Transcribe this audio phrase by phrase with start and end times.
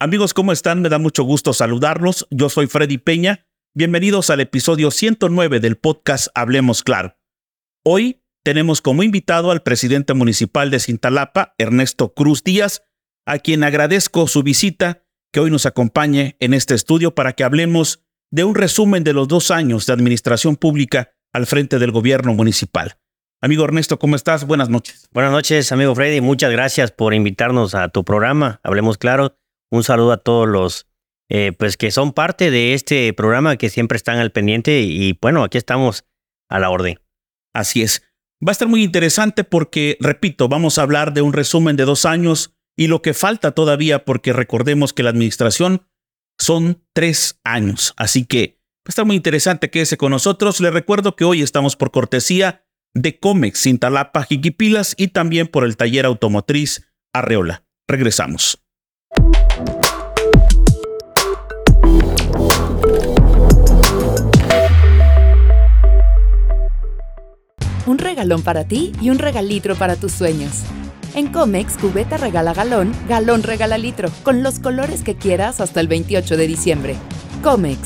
[0.00, 0.80] Amigos, ¿cómo están?
[0.80, 2.28] Me da mucho gusto saludarlos.
[2.30, 3.48] Yo soy Freddy Peña.
[3.74, 7.16] Bienvenidos al episodio 109 del podcast Hablemos Claro.
[7.84, 12.84] Hoy tenemos como invitado al presidente municipal de Cintalapa, Ernesto Cruz Díaz,
[13.26, 18.04] a quien agradezco su visita, que hoy nos acompañe en este estudio para que hablemos
[18.30, 22.98] de un resumen de los dos años de administración pública al frente del gobierno municipal.
[23.42, 24.46] Amigo Ernesto, ¿cómo estás?
[24.46, 25.08] Buenas noches.
[25.10, 26.20] Buenas noches, amigo Freddy.
[26.20, 28.60] Muchas gracias por invitarnos a tu programa.
[28.62, 29.34] Hablemos Claro.
[29.70, 30.86] Un saludo a todos los
[31.30, 35.44] eh, pues que son parte de este programa que siempre están al pendiente y bueno,
[35.44, 36.04] aquí estamos
[36.48, 37.00] a la orden.
[37.54, 38.02] Así es.
[38.46, 42.06] Va a estar muy interesante porque, repito, vamos a hablar de un resumen de dos
[42.06, 45.86] años y lo que falta todavía porque recordemos que la administración
[46.38, 47.94] son tres años.
[47.96, 50.60] Así que va a estar muy interesante quédese con nosotros.
[50.60, 52.64] Le recuerdo que hoy estamos por cortesía
[52.94, 57.64] de Comex, Cintalapa, Jiquipilas y también por el taller automotriz Arreola.
[57.86, 58.62] Regresamos.
[67.86, 70.64] Un regalón para ti y un regalitro para tus sueños.
[71.14, 75.88] En Comex, cubeta regala galón, galón regala litro, con los colores que quieras hasta el
[75.88, 76.96] 28 de diciembre.
[77.42, 77.78] Comex.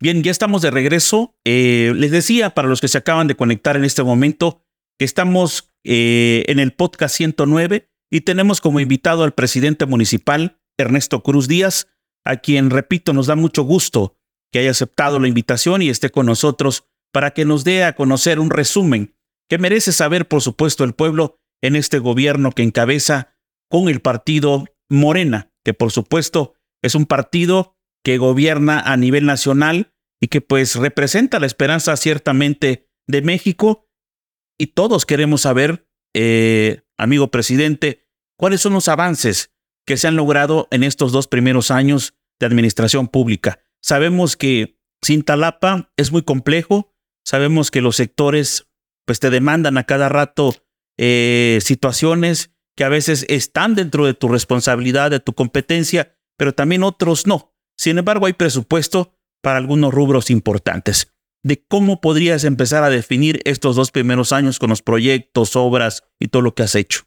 [0.00, 1.36] Bien, ya estamos de regreso.
[1.44, 4.62] Eh, les decía, para los que se acaban de conectar en este momento,
[4.98, 11.22] que estamos eh, en el podcast 109 y tenemos como invitado al presidente municipal, Ernesto
[11.22, 11.88] Cruz Díaz,
[12.24, 14.18] a quien, repito, nos da mucho gusto
[14.52, 18.40] que haya aceptado la invitación y esté con nosotros para que nos dé a conocer
[18.40, 19.14] un resumen
[19.48, 23.34] que merece saber, por supuesto, el pueblo en este gobierno que encabeza
[23.68, 29.92] con el partido Morena, que por supuesto es un partido que gobierna a nivel nacional
[30.20, 33.88] y que pues representa la esperanza ciertamente de México.
[34.58, 39.52] Y todos queremos saber, eh, amigo presidente, cuáles son los avances
[39.86, 43.60] que se han logrado en estos dos primeros años de administración pública.
[43.80, 48.68] Sabemos que Cintalapa es muy complejo, Sabemos que los sectores
[49.04, 50.54] pues te demandan a cada rato
[50.96, 56.84] eh, situaciones que a veces están dentro de tu responsabilidad, de tu competencia, pero también
[56.84, 57.52] otros no.
[57.76, 59.12] Sin embargo, hay presupuesto
[59.42, 61.15] para algunos rubros importantes.
[61.46, 66.26] ¿De cómo podrías empezar a definir estos dos primeros años con los proyectos, obras y
[66.26, 67.02] todo lo que has hecho?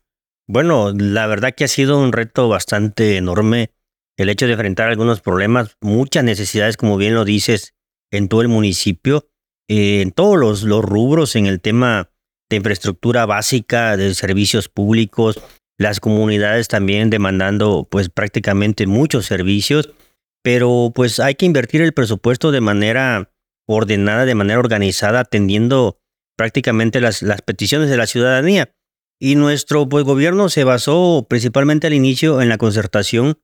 [0.48, 3.72] Bueno, la verdad que ha sido un reto bastante enorme
[4.18, 7.74] el hecho de enfrentar algunos problemas, muchas necesidades, como bien lo dices,
[8.12, 9.30] en todo el municipio
[9.70, 12.10] eh, en todos los, los rubros, en el tema
[12.50, 15.40] de infraestructura básica, de servicios públicos,
[15.78, 19.92] las comunidades también demandando pues prácticamente muchos servicios,
[20.44, 23.32] pero pues hay que invertir el presupuesto de manera
[23.76, 26.00] ordenada, de manera organizada, atendiendo
[26.36, 28.74] prácticamente las, las peticiones de la ciudadanía.
[29.22, 33.40] Y nuestro pues, gobierno se basó principalmente al inicio en la concertación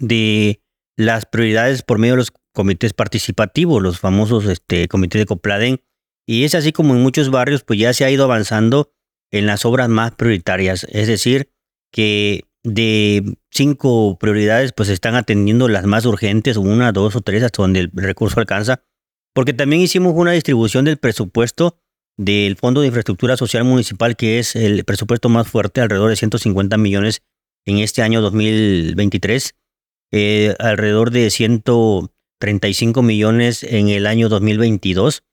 [0.00, 0.62] de
[0.96, 5.82] las prioridades por medio de los comités participativos, los famosos este, comités de Copladen.
[6.26, 8.92] Y es así como en muchos barrios pues ya se ha ido avanzando
[9.30, 10.86] en las obras más prioritarias.
[10.90, 11.50] Es decir,
[11.92, 17.62] que de cinco prioridades pues están atendiendo las más urgentes, una, dos o tres, hasta
[17.62, 18.82] donde el recurso alcanza.
[19.34, 21.76] Porque también hicimos una distribución del presupuesto
[22.16, 26.76] del Fondo de Infraestructura Social Municipal, que es el presupuesto más fuerte, alrededor de 150
[26.78, 27.22] millones
[27.66, 29.54] en este año 2023,
[30.12, 31.64] eh, alrededor de 100,
[32.38, 35.24] 35 millones en el año 2022.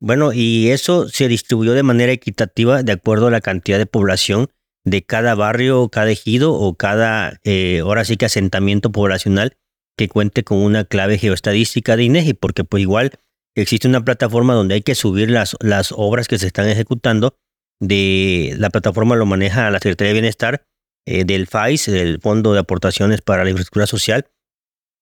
[0.00, 4.48] Bueno, y eso se distribuyó de manera equitativa de acuerdo a la cantidad de población
[4.84, 9.58] de cada barrio, cada ejido o cada, eh, ahora sí que asentamiento poblacional
[9.96, 13.12] que cuente con una clave geoestadística de INEGI, porque pues igual
[13.54, 17.36] existe una plataforma donde hay que subir las, las obras que se están ejecutando.
[17.80, 20.66] De la plataforma lo maneja la Secretaría de Bienestar,
[21.06, 24.30] eh, del FAIS, el Fondo de Aportaciones para la Infraestructura Social,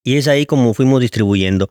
[0.03, 1.71] y es ahí como fuimos distribuyendo.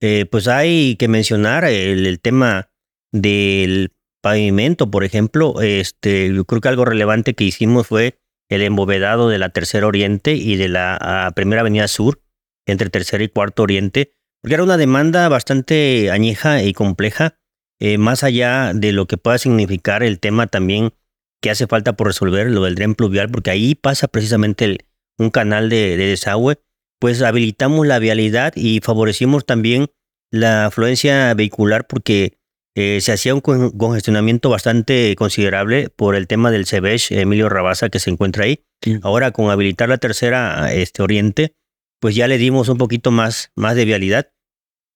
[0.00, 2.70] Eh, pues hay que mencionar el, tema
[3.12, 5.60] del pavimento, por ejemplo.
[5.60, 8.18] Este, yo creo que algo relevante que hicimos fue
[8.48, 12.20] el embovedado de la Tercera Oriente y de la Primera Avenida Sur,
[12.66, 17.36] entre Tercera y Cuarto Oriente, porque era una demanda bastante añeja y compleja,
[17.80, 20.92] eh, más allá de lo que pueda significar el tema también
[21.40, 24.86] que hace falta por resolver, lo del dren pluvial, porque ahí pasa precisamente
[25.18, 26.58] un canal de desagüe
[26.98, 29.86] pues habilitamos la vialidad y favorecimos también
[30.30, 32.38] la afluencia vehicular porque
[32.74, 37.98] eh, se hacía un congestionamiento bastante considerable por el tema del CEBESH, Emilio Rabasa, que
[37.98, 38.64] se encuentra ahí.
[39.02, 41.54] Ahora, con habilitar la tercera este, oriente,
[42.00, 44.32] pues ya le dimos un poquito más, más de vialidad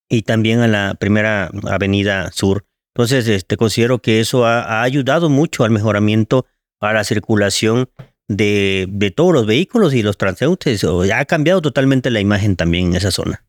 [0.08, 2.66] y también a la primera avenida sur.
[2.94, 6.46] Entonces, este, considero que eso ha, ayudado mucho al mejoramiento
[6.80, 7.88] a la circulación
[8.28, 10.84] de, de todos los vehículos y los transeúntes.
[10.84, 13.46] Ha cambiado totalmente la imagen también en esa zona.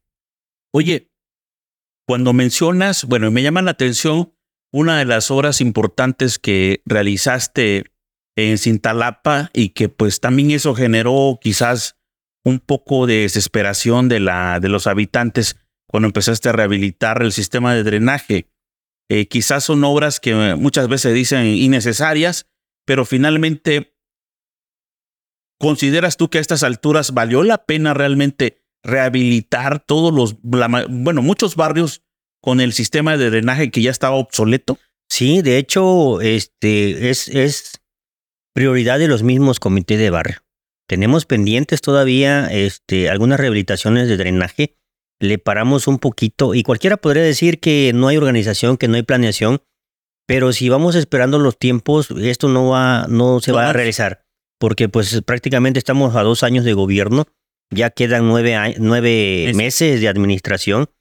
[0.74, 1.10] Oye,
[2.08, 4.34] cuando mencionas, bueno, me llama la atención
[4.72, 7.86] una de las obras importantes que realizaste
[8.36, 11.98] en Cintalapa y que pues también eso generó quizás
[12.44, 15.58] un poco de desesperación de, la, de los habitantes
[15.88, 18.50] cuando empezaste a rehabilitar el sistema de drenaje.
[19.10, 22.48] Eh, quizás son obras que muchas veces dicen innecesarias,
[22.86, 23.96] pero finalmente,
[25.60, 31.56] ¿consideras tú que a estas alturas valió la pena realmente rehabilitar todos los, bueno, muchos
[31.56, 32.04] barrios
[32.42, 34.78] con el sistema de drenaje que ya estaba obsoleto?
[35.10, 37.82] Sí, de hecho, este es, es
[38.54, 40.43] prioridad de los mismos comités de barrio.
[40.94, 44.78] Tenemos pendientes todavía este, algunas rehabilitaciones de drenaje.
[45.20, 49.02] Le paramos un poquito y cualquiera podría decir que no hay organización, que no hay
[49.02, 49.64] planeación,
[50.28, 54.24] pero si vamos esperando los tiempos, esto no va, no se va a realizar,
[54.60, 57.26] porque pues prácticamente estamos a dos años de gobierno,
[57.72, 60.92] ya quedan nueve, nueve meses de administración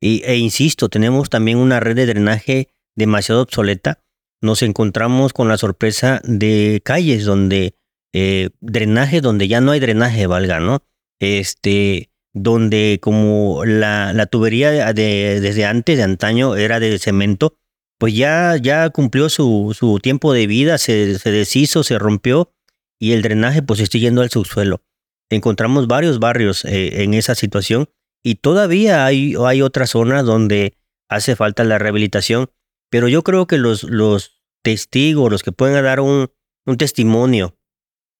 [0.00, 4.00] y, e insisto, tenemos también una red de drenaje demasiado obsoleta.
[4.40, 7.74] Nos encontramos con la sorpresa de calles donde
[8.12, 10.82] eh, drenaje, donde ya no hay drenaje, valga, ¿no?
[11.20, 17.56] Este, donde como la, la tubería de, desde antes, de antaño, era de cemento,
[17.98, 22.52] pues ya, ya cumplió su, su tiempo de vida, se, se deshizo, se rompió
[22.98, 24.82] y el drenaje pues está yendo al subsuelo.
[25.30, 27.88] Encontramos varios barrios eh, en esa situación
[28.22, 30.76] y todavía hay, hay otras zonas donde
[31.08, 32.50] hace falta la rehabilitación,
[32.90, 36.30] pero yo creo que los, los testigos, los que pueden dar un,
[36.66, 37.56] un testimonio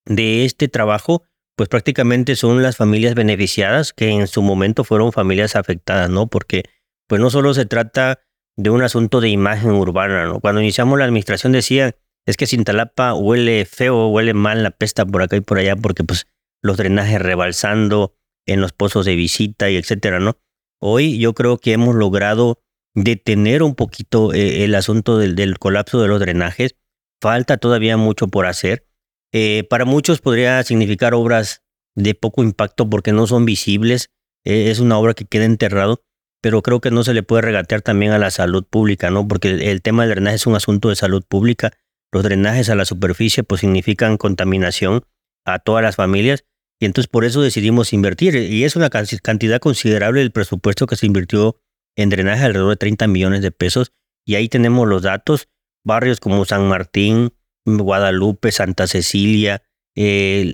[0.04, 1.24] de este trabajo,
[1.56, 6.26] pues prácticamente son las familias beneficiadas que en su momento fueron familias afectadas, ¿no?
[6.26, 6.64] Porque
[7.08, 8.20] pues no solo se trata
[8.56, 10.40] de un asunto de imagen urbana, ¿no?
[10.40, 11.94] Cuando iniciamos la administración decían,
[12.26, 16.04] es que Sintalapa huele feo, huele mal, la pesta por acá y por allá, porque
[16.04, 16.26] pues
[16.62, 18.14] los drenajes rebalsando,
[18.46, 20.36] en los pozos de visita y etcétera, ¿no?
[20.80, 22.60] Hoy yo creo que hemos logrado
[22.94, 26.76] detener un poquito eh, el asunto del, colapso de los drenajes.
[27.20, 28.86] Falta todavía mucho por hacer.
[29.32, 31.62] Eh, para muchos podría significar obras
[31.94, 34.10] de poco impacto porque no son visibles.
[34.44, 36.02] Eh, es una obra que queda enterrado,
[36.40, 39.26] pero creo que no se le puede regatear también a la salud pública, ¿no?
[39.26, 41.72] Porque el, el tema del drenaje es un asunto de salud pública.
[42.12, 45.02] Los drenajes a la superficie pues significan contaminación
[45.44, 46.44] a todas las familias
[46.82, 48.34] y entonces por eso decidimos invertir.
[48.34, 51.60] Y es una cantidad considerable del presupuesto que se invirtió
[51.96, 53.92] en drenaje, alrededor de 30 millones de pesos.
[54.26, 55.48] Y ahí tenemos los datos.
[55.84, 57.34] Barrios como San Martín,
[57.64, 59.62] Guadalupe, Santa Cecilia,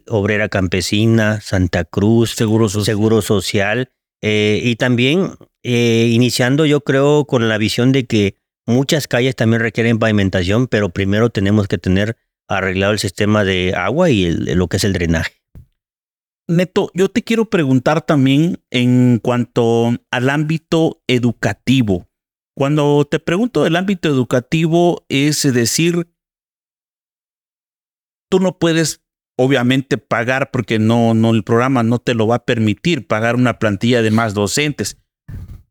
[0.08, 2.84] Obrera Campesina, Santa Cruz, Seguro Social.
[2.84, 5.32] Seguro Social eh, y también
[5.62, 10.88] eh, iniciando yo creo con la visión de que muchas calles también requieren pavimentación, pero
[10.90, 12.16] primero tenemos que tener
[12.48, 15.34] arreglado el sistema de agua y lo que es el drenaje.
[16.48, 22.08] Neto, yo te quiero preguntar también en cuanto al ámbito educativo.
[22.54, 26.08] Cuando te pregunto del ámbito educativo, es decir,
[28.28, 29.02] tú no puedes
[29.36, 33.58] obviamente pagar porque no, no, el programa no te lo va a permitir pagar una
[33.58, 34.98] plantilla de más docentes.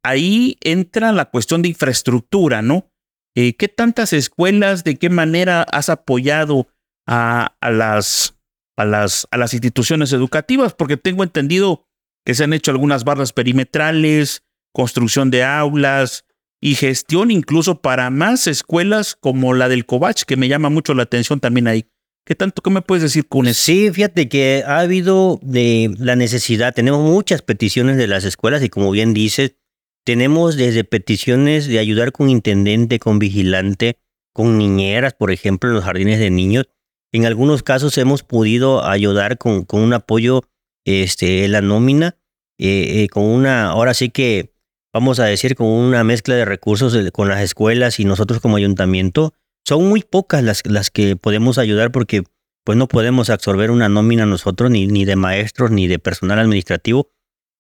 [0.04, 2.89] Ahí entra la cuestión de infraestructura, ¿no?
[3.36, 6.68] Eh, ¿Qué tantas escuelas, de qué manera has apoyado
[7.06, 8.36] a, las
[8.77, 11.86] a las, a las instituciones educativas, porque tengo entendido
[12.25, 16.26] que se han hecho algunas barras perimetrales, construcción de aulas
[16.61, 21.04] y gestión incluso para más escuelas como la del Covach, que me llama mucho la
[21.04, 21.90] atención también ahí.
[22.28, 23.64] ¿Qué tanto qué me puedes decir con eso?
[23.64, 28.68] Sí, fíjate que ha habido de la necesidad, tenemos muchas peticiones de las escuelas y
[28.68, 29.56] como bien dices,
[30.04, 33.98] tenemos desde peticiones de ayudar con intendente, con vigilante,
[34.34, 36.66] con niñeras, por ejemplo, en los jardines de niños,
[37.14, 40.42] en algunos casos hemos podido ayudar con, con un apoyo
[40.84, 42.18] este, en la nómina,
[42.57, 44.52] eh, eh, con una, ahora sí que
[44.92, 49.34] vamos a decir, con una mezcla de recursos con las escuelas y nosotros como ayuntamiento.
[49.68, 52.24] Son muy pocas las, las que podemos ayudar porque
[52.64, 57.09] pues no podemos absorber una nómina nosotros, ni, ni de maestros, ni de personal administrativo.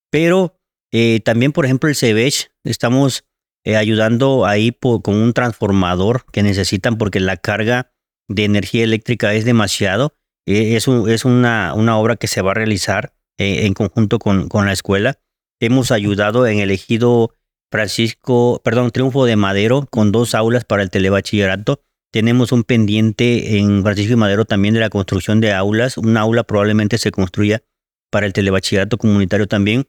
[0.09, 0.57] Pero
[0.93, 3.25] eh, también, por ejemplo, el CEBECH, estamos
[3.65, 7.91] ayudando ahí con un transformador que necesitan porque la carga
[8.29, 10.13] de energía eléctrica es demasiado.
[10.45, 14.47] Eh, es, es una, una, obra que se va a realizar eh, en conjunto con,
[14.47, 15.19] con, la escuela.
[15.59, 17.33] Hemos ayudado en el ejido
[17.69, 21.81] Francisco, perdón, Triunfo de Madero con dos aulas para el telebachillerato.
[22.11, 25.97] Tenemos un pendiente en Francisco y Madero también de la construcción de aulas.
[25.97, 27.63] Una aula probablemente se construya
[28.09, 29.87] para el telebachillerato comunitario también.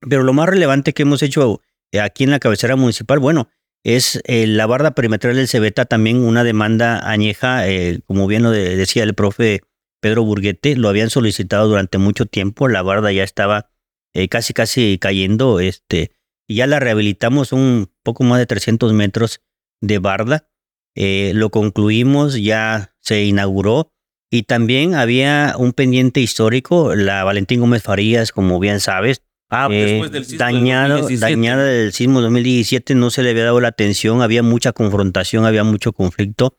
[0.00, 1.60] Pero lo más relevante que hemos hecho
[1.92, 3.48] eh, aquí en la cabecera municipal, bueno,
[3.84, 8.50] es eh, la barda perimetral del Cebeta también una demanda añeja, eh, como bien lo
[8.50, 9.62] decía el profe
[10.00, 13.70] Pedro Burguete, lo habían solicitado durante mucho tiempo, la barda ya estaba
[14.14, 16.12] eh, casi casi cayendo, este,
[16.46, 19.40] y ya la rehabilitamos un poco más de 300 metros
[19.80, 20.48] de barda,
[20.94, 23.92] eh, lo concluimos, ya se inauguró,
[24.30, 29.22] y también había un pendiente histórico, la Valentín Gómez Farías, como bien sabes,
[29.54, 31.30] Ah, eh, después del sismo del dañado, 2017.
[31.30, 35.62] dañada del sismo 2017, no se le había dado la atención, había mucha confrontación, había
[35.62, 36.56] mucho conflicto,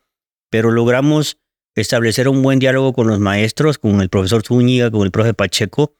[0.48, 1.38] pero logramos
[1.74, 5.96] establecer un buen diálogo con los maestros, con el profesor Zúñiga, con el profe Pacheco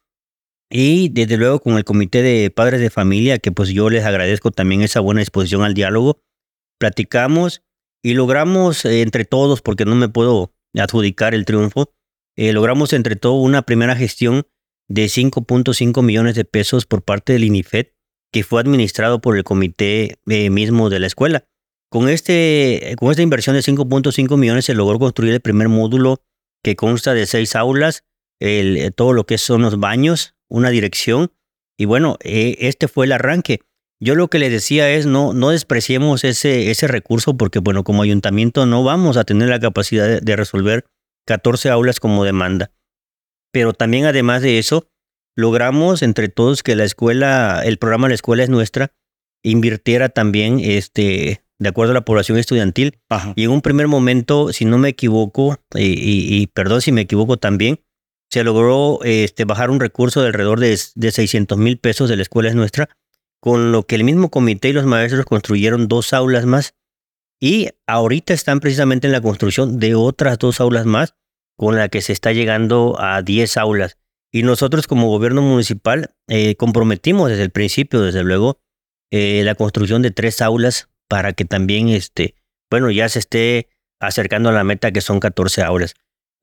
[0.70, 4.52] y desde luego con el comité de padres de familia, que pues yo les agradezco
[4.52, 6.20] también esa buena disposición al diálogo.
[6.78, 7.64] Platicamos
[8.04, 11.92] y logramos eh, entre todos, porque no me puedo adjudicar el triunfo,
[12.36, 14.46] eh, logramos entre todos una primera gestión
[14.88, 17.86] de 5.5 millones de pesos por parte del INIFED,
[18.32, 21.44] que fue administrado por el comité eh, mismo de la escuela.
[21.90, 26.22] Con, este, con esta inversión de 5.5 millones se logró construir el primer módulo
[26.62, 28.04] que consta de seis aulas,
[28.40, 31.32] el- todo lo que son los baños, una dirección.
[31.78, 33.60] Y bueno, este fue el arranque.
[34.04, 38.02] Yo lo que les decía es no, no despreciemos ese, ese recurso porque bueno, como
[38.02, 40.84] ayuntamiento no vamos a tener la capacidad de, de resolver
[41.26, 42.70] 14 aulas como demanda.
[43.50, 44.88] Pero también además de eso,
[45.36, 48.92] logramos entre todos que la escuela, el programa La Escuela es Nuestra,
[49.42, 52.98] invirtiera también, este, de acuerdo a la población estudiantil.
[53.08, 53.32] Ajá.
[53.36, 57.02] Y en un primer momento, si no me equivoco, y, y- y perdón si me
[57.02, 57.80] equivoco también,
[58.30, 62.22] se logró este, bajar un recurso de alrededor de, de 600 mil pesos de la
[62.22, 62.88] escuela es nuestra,
[63.44, 66.74] con lo que el mismo comité y los maestros construyeron dos aulas más.
[67.38, 71.14] Y ahorita están precisamente en la construcción de otras dos aulas más,
[71.54, 73.98] con la que se está llegando a 10 aulas.
[74.32, 78.60] Y nosotros como gobierno municipal eh, comprometimos desde el principio, desde luego,
[79.10, 82.36] eh, la construcción de tres aulas para que también, este,
[82.70, 83.68] bueno, ya se esté
[84.00, 85.96] acercando a la meta que son 14 aulas.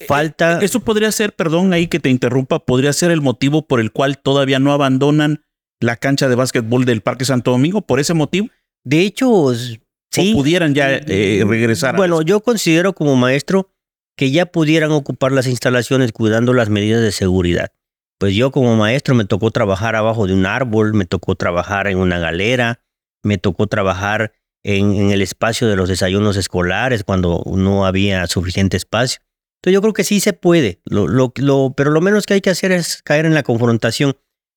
[0.07, 0.59] Falta...
[0.61, 4.19] Eso podría ser, perdón ahí que te interrumpa, podría ser el motivo por el cual
[4.19, 5.41] todavía no abandonan
[5.81, 8.47] la cancha de básquetbol del Parque Santo Domingo, por ese motivo.
[8.85, 10.33] De hecho, sí.
[10.33, 11.95] O pudieran ya eh, regresar.
[11.97, 13.69] Bueno, yo considero como maestro
[14.17, 17.71] que ya pudieran ocupar las instalaciones cuidando las medidas de seguridad.
[18.19, 21.97] Pues yo como maestro me tocó trabajar abajo de un árbol, me tocó trabajar en
[21.97, 22.79] una galera,
[23.23, 24.33] me tocó trabajar
[24.63, 29.21] en, en el espacio de los desayunos escolares cuando no había suficiente espacio.
[29.59, 32.41] Entonces yo creo que sí se puede, lo, lo, lo- pero lo menos que hay
[32.41, 34.15] que hacer es caer en la confrontación.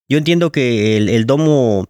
[0.09, 1.87] Yo entiendo que el, el domo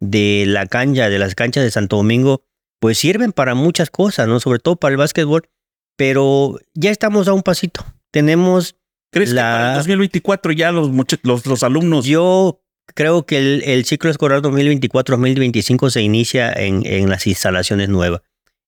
[0.00, 2.42] de la cancha, de las canchas de Santo Domingo,
[2.80, 4.38] pues sirven para muchas cosas, ¿no?
[4.40, 5.48] Sobre todo para el básquetbol,
[5.96, 7.84] pero ya estamos a un pasito.
[8.12, 8.76] Tenemos,
[9.12, 10.90] ¿Crees que la- para el 2024 ya los,
[11.22, 12.62] los, los alumnos yo
[12.94, 18.20] creo que el, el ciclo escolar 2024-2025 se inicia en, en las instalaciones nuevas.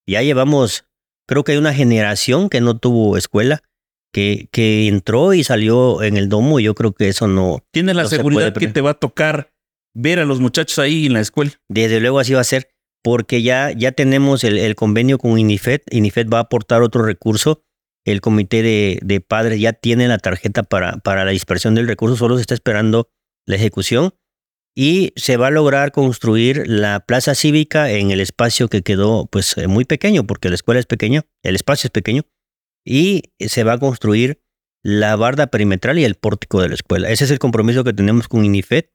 [0.07, 0.85] Ya llevamos,
[1.27, 3.63] creo que hay una generación que no tuvo escuela,
[4.13, 8.05] que, que entró y salió en el domo, yo creo que eso no, tienes la
[8.05, 9.51] no seguridad puede que te va a tocar
[9.95, 11.53] ver a los muchachos ahí en la escuela?
[11.69, 12.71] Desde luego así va a ser,
[13.03, 15.81] porque ya, ya tenemos el, el convenio con INIFED.
[15.91, 17.63] INIFED va a aportar otro recurso.
[18.05, 22.17] El comité de, de padres ya tiene la tarjeta para, para la dispersión del recurso,
[22.17, 23.11] solo se está esperando
[23.47, 24.15] la ejecución.
[24.75, 29.59] Y se va a lograr construir la plaza cívica en el espacio que quedó pues
[29.59, 32.23] eh, muy pequeño, porque la escuela es pequeña, el espacio es pequeño.
[32.91, 34.41] Y se va a construir
[34.83, 37.11] la barda perimetral y el pórtico de la escuela.
[37.11, 38.87] Ese es el compromiso que tenemos con INIFED.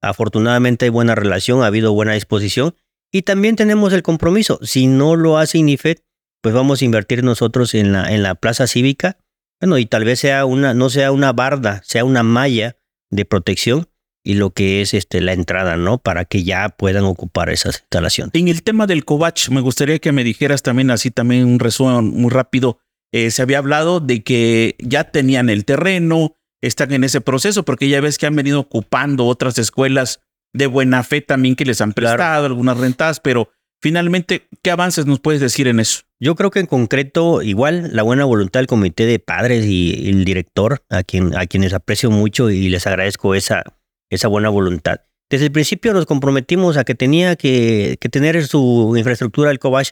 [0.00, 2.74] Afortunadamente hay buena relación, ha habido buena disposición
[3.12, 4.58] y también tenemos el compromiso.
[4.62, 5.98] Si no lo hace INIFED,
[6.40, 9.18] pues vamos a invertir nosotros en la, en la plaza cívica.
[9.60, 12.78] Bueno, y tal vez sea una, no sea una barda, sea una malla
[13.10, 13.86] de protección
[14.24, 15.98] y lo que es este, la entrada, ¿no?
[15.98, 18.34] Para que ya puedan ocupar esas instalaciones.
[18.34, 22.06] En el tema del Covach, me gustaría que me dijeras también así también un resumen
[22.06, 22.78] muy rápido.
[23.12, 27.88] Eh, se había hablado de que ya tenían el terreno, están en ese proceso, porque
[27.88, 30.20] ya ves que han venido ocupando otras escuelas
[30.54, 32.16] de buena fe también que les han Claro.
[32.16, 33.50] prestado, algunas rentadas, pero
[33.82, 36.02] finalmente, ¿qué avances nos puedes decir en eso?
[36.20, 40.24] Yo creo que en concreto, igual la buena voluntad del comité de padres y, el
[40.24, 43.64] director, a, quien, a quienes aprecio mucho y les agradezco esa,
[44.10, 45.00] esa buena voluntad.
[45.28, 49.88] Desde el principio nos comprometimos a que tenía que, que tener su infraestructura el Cobach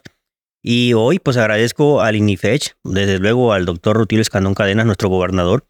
[0.63, 5.67] y hoy pues agradezco al INIFECH, desde luego al doctor Rutilio Escandón Cadenas, nuestro gobernador,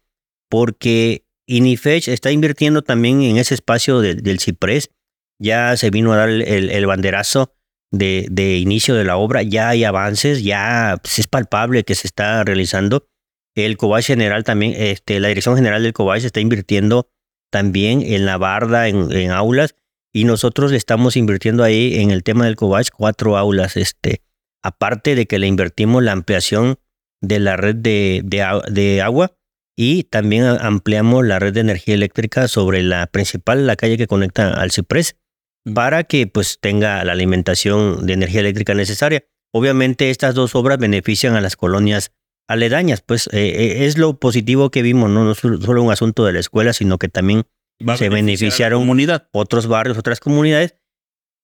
[0.50, 4.90] porque INIFECH está invirtiendo también en ese espacio del- Ciprés.
[5.40, 7.54] Ya se vino a dar el, banderazo
[7.90, 12.44] de, inicio de la obra, ya hay avances, ya pues, es palpable que se está
[12.44, 13.06] realizando.
[13.54, 17.10] El Cobach General también, este, la Dirección General del Cobach está invirtiendo
[17.50, 19.74] también en la barda, en, aulas,
[20.12, 23.76] y nosotros estamos invirtiendo ahí en el tema del Cobach cuatro aulas.
[23.76, 24.22] Este,
[24.62, 26.78] aparte de que le invertimos la ampliación
[27.20, 29.36] de la red de, de agua,
[29.76, 34.52] y también ampliamos la red de energía eléctrica sobre la principal, la calle que conecta
[34.52, 35.16] al Ciprés,
[35.74, 39.24] para que pues tenga la alimentación de energía eléctrica necesaria.
[39.52, 42.12] Obviamente estas dos obras benefician a las colonias
[42.48, 45.24] aledañas, pues eh, eh, es lo positivo que vimos, ¿no?
[45.24, 47.44] no solo un asunto de la escuela, sino que también
[47.96, 49.28] se beneficiaron comunidad.
[49.32, 50.74] otros barrios, otras comunidades,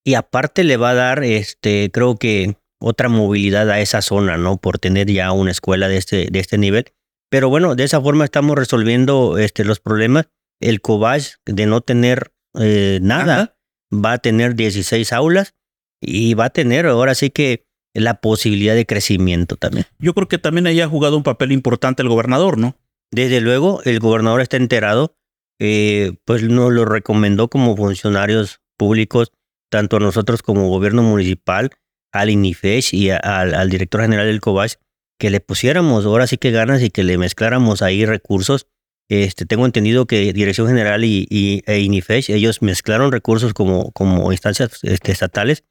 [0.04, 4.58] y aparte le va a dar, este, creo que otra movilidad a esa zona, ¿no?
[4.58, 6.86] Por tener ya una escuela de este, de este nivel.
[7.30, 10.28] Pero bueno, de esa forma estamos resolviendo este, los problemas.
[10.60, 13.56] El Cobach, de no tener eh, nada,
[13.92, 15.54] va a tener 16 aulas
[16.00, 19.86] y va a tener ahora sí que la posibilidad de crecimiento también.
[19.98, 22.76] Yo creo que también ahí ha jugado un papel importante el gobernador, ¿no?
[23.10, 25.16] Desde luego, el gobernador está enterado,
[25.58, 29.32] eh, pues nos lo recomendó como funcionarios públicos,
[29.70, 31.70] tanto a nosotros como gobierno municipal,
[32.12, 34.74] al INIFES y al, director general del COBACH,
[35.18, 38.66] que le pusiéramos ahora sí que ganas y que le mezcláramos ahí recursos.
[39.10, 44.30] Este, tengo entendido que Dirección General y, y e INIFES, ellos mezclaron recursos como, como
[44.32, 45.64] instancias este, estatales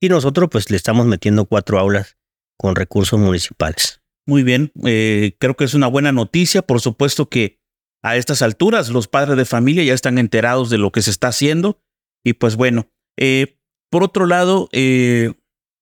[0.00, 2.16] y nosotros pues le estamos metiendo cuatro aulas
[2.56, 4.00] con recursos municipales.
[4.26, 6.62] Muy bien, eh, creo que es una buena noticia.
[6.62, 7.60] Por supuesto que
[8.02, 11.28] a estas alturas los padres de familia ya están enterados de lo que se está
[11.28, 11.80] haciendo.
[12.24, 13.58] Y pues bueno, eh,
[13.90, 15.32] por otro lado, eh,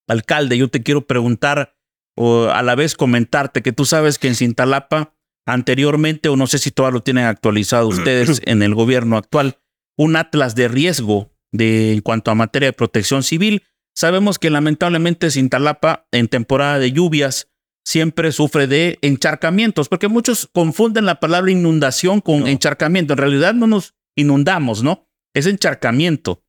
[0.08, 1.74] alcalde, yo te quiero preguntar
[2.16, 5.14] o a la vez comentarte que tú sabes que en Cintalapa
[5.46, 9.58] anteriormente, o no sé si todavía lo tienen actualizado ustedes en el gobierno actual,
[9.96, 13.62] un atlas de riesgo de, en cuanto a materia de protección civil
[13.96, 17.48] Sabemos que lamentablemente Cintalapa en temporada de lluvias
[17.82, 23.14] siempre sufre de encharcamientos, porque muchos confunden la palabra inundación con encharcamiento.
[23.14, 25.08] En realidad no nos inundamos, ¿no?
[25.34, 26.42] Es encharcamiento.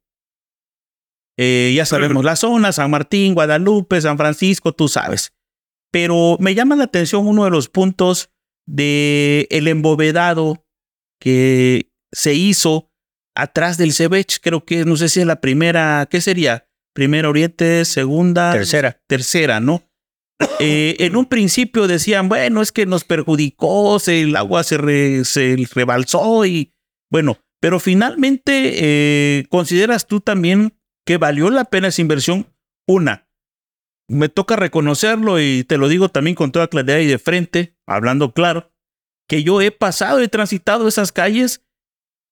[1.37, 5.33] Eh, ya sabemos la zona, San Martín, Guadalupe, San Francisco, tú sabes.
[5.91, 8.31] Pero me llama la atención uno de los puntos
[8.65, 10.65] de el embovedado
[11.19, 12.91] que se hizo
[13.35, 14.39] atrás del Cebech.
[14.41, 16.67] Creo que no sé si es la primera, ¿qué sería?
[16.93, 18.51] Primera Oriente, segunda.
[18.51, 18.99] Tercera.
[19.07, 19.83] Tercera, ¿no?
[20.59, 26.45] Eh, en un principio decían, bueno, es que nos perjudicó, el agua se, se rebalsó
[26.45, 26.73] y
[27.09, 30.76] bueno, pero finalmente eh, consideras tú también
[31.07, 32.53] que valió la pena esa inversión.
[32.85, 33.27] Una,
[34.09, 38.33] me toca reconocerlo y te lo digo también con toda claridad y de frente, hablando
[38.33, 38.71] claro,
[39.27, 41.63] que yo he pasado, he transitado esas calles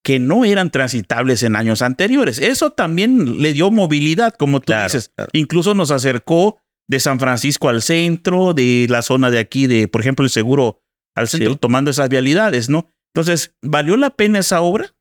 [0.04, 2.38] que no eran transitables en años anteriores.
[2.38, 5.10] Eso también le dio movilidad, como tú dices.
[5.32, 10.02] Incluso nos acercó de San Francisco al centro, de la zona de aquí, de, por
[10.02, 10.82] ejemplo, el seguro
[11.14, 12.90] al centro, tomando esas vialidades, ¿no?
[13.14, 14.94] Entonces, ¿valió la pena esa obra?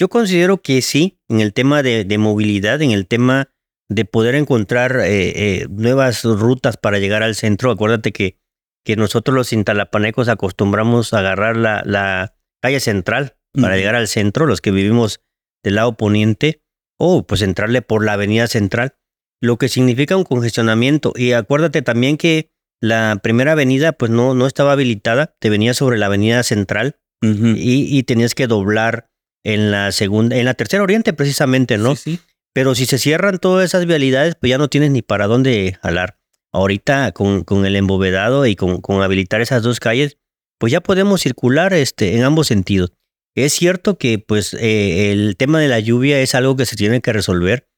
[0.00, 3.50] Yo considero que sí, en el tema de, movilidad, en el tema
[3.90, 7.70] de poder encontrar eh, eh, nuevas rutas para llegar al centro.
[7.70, 8.38] Acuérdate que,
[8.82, 14.46] que nosotros los intalapanecos acostumbramos a agarrar la, la calle central para llegar al centro,
[14.46, 15.20] los que vivimos
[15.62, 16.62] del lado poniente,
[16.98, 18.94] o pues entrarle por la avenida central,
[19.42, 21.12] lo que significa un congestionamiento.
[21.14, 25.98] Y acuérdate también que la primera avenida pues no, no estaba habilitada, te venía sobre
[25.98, 29.09] la avenida central y, tenías que doblar
[29.44, 31.96] en la segunda, en la tercera oriente precisamente, ¿no?
[31.96, 32.20] Sí, sí.
[32.52, 36.18] Pero si se cierran todas esas vialidades, pues ya no tienes ni para dónde jalar.
[36.52, 40.18] Ahorita con, con el embovedado y con, con habilitar esas dos calles,
[40.58, 42.92] pues ya podemos circular este, en ambos sentidos.
[43.36, 47.00] Es cierto que pues eh, el tema de la lluvia es algo que se tiene
[47.00, 47.68] que resolver,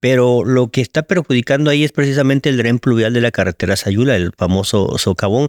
[0.00, 4.16] pero lo que está perjudicando ahí es precisamente el dren pluvial de la carretera Sayula,
[4.16, 5.48] el famoso socavón.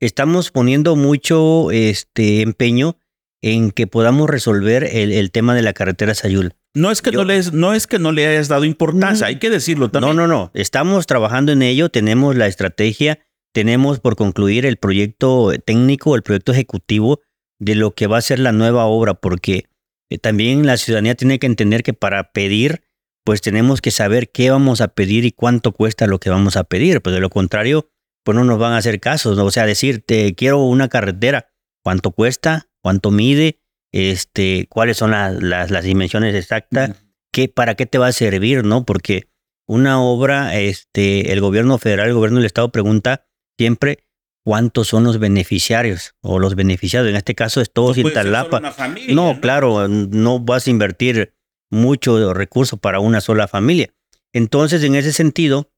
[0.00, 2.96] Estamos poniendo mucho este, empeño
[3.42, 6.50] en que podamos resolver el, tema de la carretera Sayula.
[6.74, 9.50] No es que no, le, no es que no le hayas dado importancia, hay que
[9.50, 10.16] decirlo también.
[10.16, 10.50] No, no, no.
[10.54, 13.20] Estamos trabajando en ello, tenemos la estrategia,
[13.52, 17.20] tenemos por concluir el proyecto técnico, el proyecto ejecutivo
[17.58, 19.66] de lo que va a ser la nueva obra, porque
[20.10, 22.82] eh, también la ciudadanía tiene que entender que para pedir,
[23.24, 26.64] pues tenemos que saber qué vamos a pedir y cuánto cuesta lo que vamos a
[26.64, 27.90] pedir, pues de lo contrario,
[28.24, 31.48] pues no nos van a hacer caso, o sea, decirte, quiero una carretera,
[31.82, 33.60] cuánto cuesta, cuánto mide,
[33.92, 36.92] este, cuáles son las, las, dimensiones exactas,
[37.32, 38.84] qué, para qué te va a servir, ¿no?
[38.84, 39.28] Porque
[39.66, 43.26] una obra, este, el gobierno federal, el gobierno del estado pregunta
[43.58, 44.04] siempre
[44.44, 47.08] cuántos son los beneficiarios o los beneficiados.
[47.08, 48.62] En este caso es todo Cintalapa.
[49.10, 51.34] No, claro, no vas a invertir
[51.70, 53.92] mucho recurso para una sola familia.
[54.32, 55.70] Entonces, en ese sentido,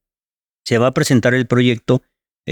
[0.63, 2.01] se va a presentar el proyecto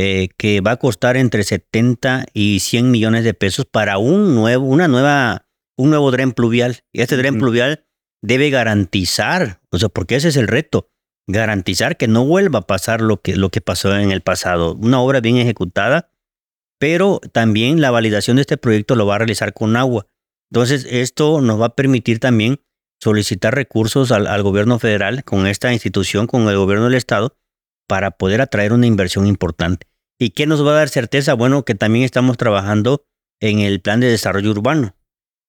[0.01, 4.65] eh, que va a costar entre 70 y 100 millones de pesos para un nuevo,
[4.65, 6.77] una nueva, un nuevo dren pluvial.
[6.93, 7.85] Y este dren pluvial
[8.21, 10.89] debe garantizar, o sea, porque ese es el reto,
[11.27, 14.75] garantizar que no vuelva a pasar lo que, lo que pasó en el pasado.
[14.75, 16.12] Una obra bien ejecutada
[16.79, 20.07] pero también la validación de este proyecto lo va a realizar con agua.
[20.51, 22.62] Entonces, esto nos va a permitir también
[23.01, 27.35] solicitar recursos al, al gobierno federal con esta institución, con el gobierno del estado,
[27.89, 29.88] para poder atraer una inversión importante.
[30.19, 31.34] ¿Y qué nos va a dar certeza?
[31.34, 33.04] Bueno, que también estamos trabajando
[33.41, 34.95] en el plan de desarrollo urbano.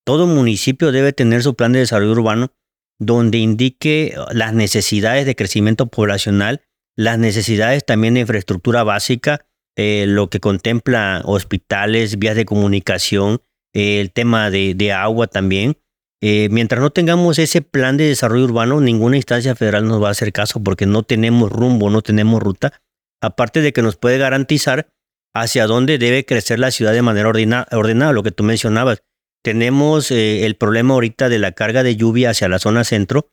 [0.06, 2.52] Todo municipio debe tener su plan de desarrollo urbano
[2.98, 6.62] donde indique las necesidades de crecimiento poblacional,
[6.96, 13.42] las necesidades también de infraestructura básica, eh, lo que contempla hospitales, vías de comunicación,
[13.74, 15.78] eh, el tema de, agua también.
[16.22, 20.10] Eh, mientras no tengamos ese plan de desarrollo urbano, ninguna instancia federal nos va a
[20.12, 22.74] hacer caso porque no tenemos rumbo, no tenemos ruta,
[23.22, 24.88] aparte de que nos puede garantizar
[25.34, 29.02] hacia dónde debe crecer la ciudad de manera ordenada, lo que tú mencionabas.
[29.42, 33.30] Tenemos el problema ahorita de la carga de lluvia hacia la zona centro,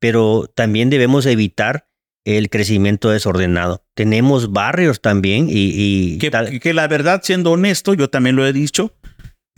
[0.00, 1.88] pero también debemos evitar
[2.24, 3.82] el crecimiento desordenado.
[3.94, 6.18] Tenemos barrios también y...
[6.18, 8.92] que, la verdad, siendo honesto, yo también lo he dicho,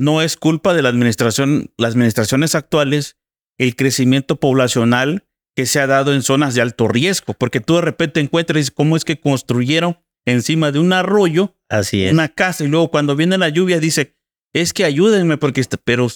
[0.00, 3.18] no es culpa de la administración, las administraciones actuales,
[3.58, 7.82] el crecimiento poblacional que se ha dado en zonas de alto riesgo, porque tú de
[7.82, 12.12] repente encuentras cómo es que construyeron encima de un arroyo Así es.
[12.12, 14.16] una casa y luego cuando viene la lluvia dice,
[14.54, 16.08] es que ayúdenme porque, pero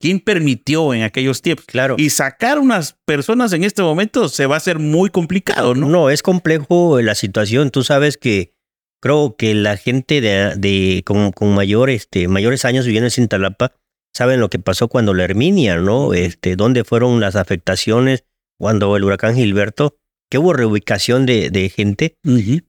[0.00, 1.66] ¿Quién permitió en aquellos tiempos?
[1.66, 1.96] Claro.
[1.98, 5.90] Y sacar unas personas en este momento se va a hacer muy complicado, ¿no?
[5.90, 7.68] No, es complejo la situación.
[7.70, 8.54] Tú sabes que
[9.00, 13.72] creo que la gente de, de con, con mayor, este, mayores años viviendo en Cintalapa
[14.14, 16.14] saben lo que pasó cuando la Herminia, ¿no?
[16.14, 18.24] Este, dónde fueron las afectaciones
[18.58, 19.96] cuando el huracán Gilberto,
[20.30, 22.16] que hubo reubicación de, de gente,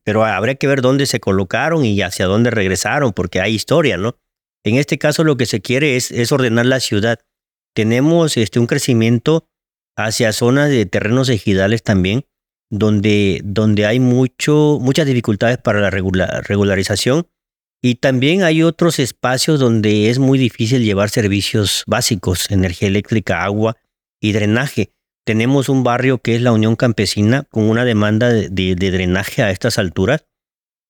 [0.04, 4.18] pero habría que ver dónde se colocaron y hacia dónde regresaron, porque hay historia, ¿no?
[4.64, 7.20] En este caso lo que se quiere es, es ordenar la ciudad.
[7.76, 9.48] Tenemos este, un crecimiento
[9.98, 12.26] hacia zonas de terrenos ejidales también,
[12.72, 17.28] donde, donde hay mucho, muchas dificultades para la regularización
[17.84, 23.78] y también hay otros espacios donde es muy difícil llevar servicios básicos, energía eléctrica, agua
[24.20, 24.92] y drenaje.
[25.26, 29.78] Tenemos un barrio que es la Unión Campesina con una demanda de drenaje a estas
[29.78, 30.26] alturas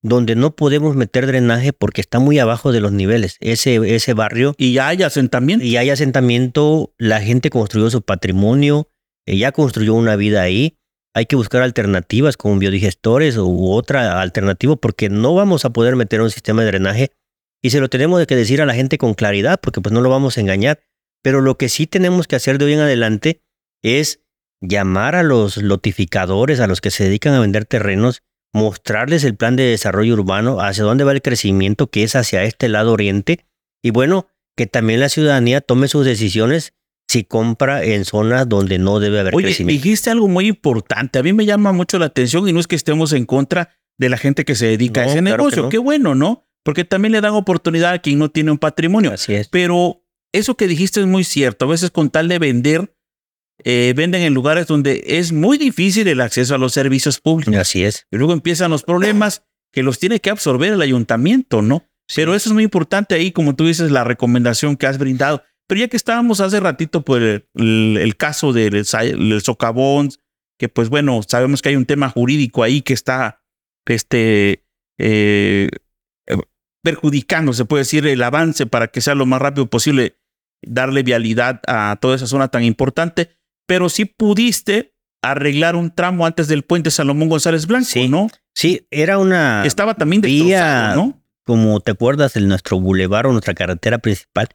[0.03, 3.37] donde no podemos meter drenaje porque está muy abajo de los niveles.
[3.39, 4.55] Ese, ese barrio.
[4.57, 5.63] Y ya hay asentamiento.
[5.63, 8.89] Y hay asentamiento, la gente construyó su patrimonio,
[9.25, 10.77] ya construyó una vida ahí.
[11.13, 16.21] Hay que buscar alternativas como biodigestores u otra alternativa porque no vamos a poder meter
[16.21, 17.11] un sistema de drenaje
[17.61, 20.09] y se lo tenemos que decir a la gente con claridad porque pues no lo
[20.09, 20.79] vamos a engañar.
[21.23, 23.41] Pero lo que sí tenemos que hacer de hoy en adelante
[23.83, 24.21] es
[24.61, 29.55] llamar a los lotificadores, a los que se dedican a vender terrenos mostrarles el plan
[29.55, 33.45] de desarrollo urbano, hacia dónde va el crecimiento, que es hacia este lado oriente,
[33.81, 36.73] y bueno, que también la ciudadanía tome sus decisiones
[37.11, 39.83] si compra en zonas donde no debe haber Oye, crecimiento.
[39.83, 42.77] Dijiste algo muy importante, a mí me llama mucho la atención y no es que
[42.77, 46.47] estemos en contra de la gente que se dedica a ese negocio, qué bueno, ¿no?
[46.63, 49.11] Porque también le dan oportunidad a quien no tiene un patrimonio.
[49.11, 49.49] Así es.
[49.49, 52.95] Pero eso que dijiste es muy cierto, a veces con tal de vender,
[53.63, 57.55] eh, venden en lugares donde es muy difícil el acceso a los servicios públicos.
[57.55, 58.07] Así es.
[58.09, 59.43] Y luego empiezan los problemas
[59.73, 61.85] que los tiene que absorber el ayuntamiento, ¿no?
[62.15, 65.43] Pero eso es muy importante ahí, como tú dices, la recomendación que has brindado.
[65.71, 68.83] Pero ya que estábamos hace ratito por el, caso del,
[69.41, 70.09] socavón,
[70.59, 73.41] que pues bueno, sabemos que hay un tema jurídico ahí que está
[73.87, 74.65] este,
[74.99, 75.69] eh,
[76.83, 80.17] perjudicando, se puede decir, el avance para que sea lo más rápido posible
[80.61, 86.49] darle vialidad a toda esa zona tan importante pero sí pudiste arreglar un tramo antes
[86.49, 88.27] del puente Salomón González Blanco, sí, ¿no?
[88.53, 91.23] Sí, era una estaba también vía, ¿no?
[91.45, 94.49] Como te acuerdas de nuestro bulevar o nuestra carretera principal,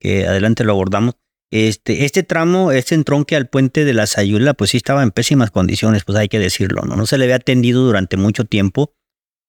[0.00, 1.14] que adelante lo abordamos.
[1.50, 5.50] Este, este tramo, este entronque al puente de la Sayula, pues sí estaba en pésimas
[5.50, 6.96] condiciones, pues hay que decirlo, ¿no?
[6.96, 8.92] No se le había atendido durante mucho tiempo.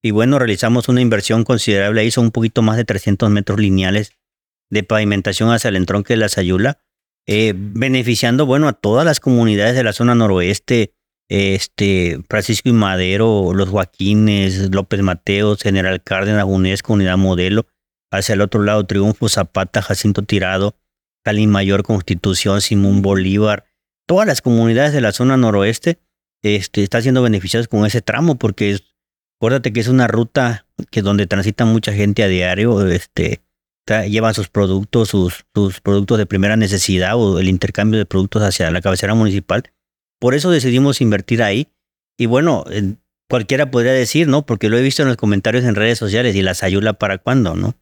[0.02, 4.14] Y bueno, realizamos una inversión considerable, hizo un poquito más de 300 metros lineales
[4.70, 6.80] de pavimentación hacia el entronque de la Sayula
[7.32, 10.96] eh, beneficiando, bueno, a todas las comunidades de la zona noroeste,
[11.30, 17.68] este, Francisco y Madero, Los Joaquines, López Mateos, General Cárdenas, UNESCO, Unidad Modelo,
[18.12, 20.76] hacia el otro lado, Triunfo, Zapata, Jacinto Tirado,
[21.24, 23.66] Cali Mayor, Constitución, Simón Bolívar,
[24.08, 26.00] todas las comunidades de la zona noroeste
[26.44, 28.84] este, están siendo beneficiadas con ese tramo, porque es,
[29.40, 33.42] acuérdate que es una ruta que donde transita mucha gente a diario, este,
[34.08, 38.72] llevan sus productos, sus, sus productos de primera necesidad o el intercambio de productos hacia
[38.72, 39.64] la cabecera municipal.
[40.20, 41.68] Por eso decidimos invertir ahí.
[42.18, 42.66] Y bueno,
[43.30, 44.46] cualquiera podría decir, ¿no?
[44.46, 47.56] Porque lo he visto en los comentarios en redes sociales y las ayuda para cuándo,
[47.56, 47.76] ¿no?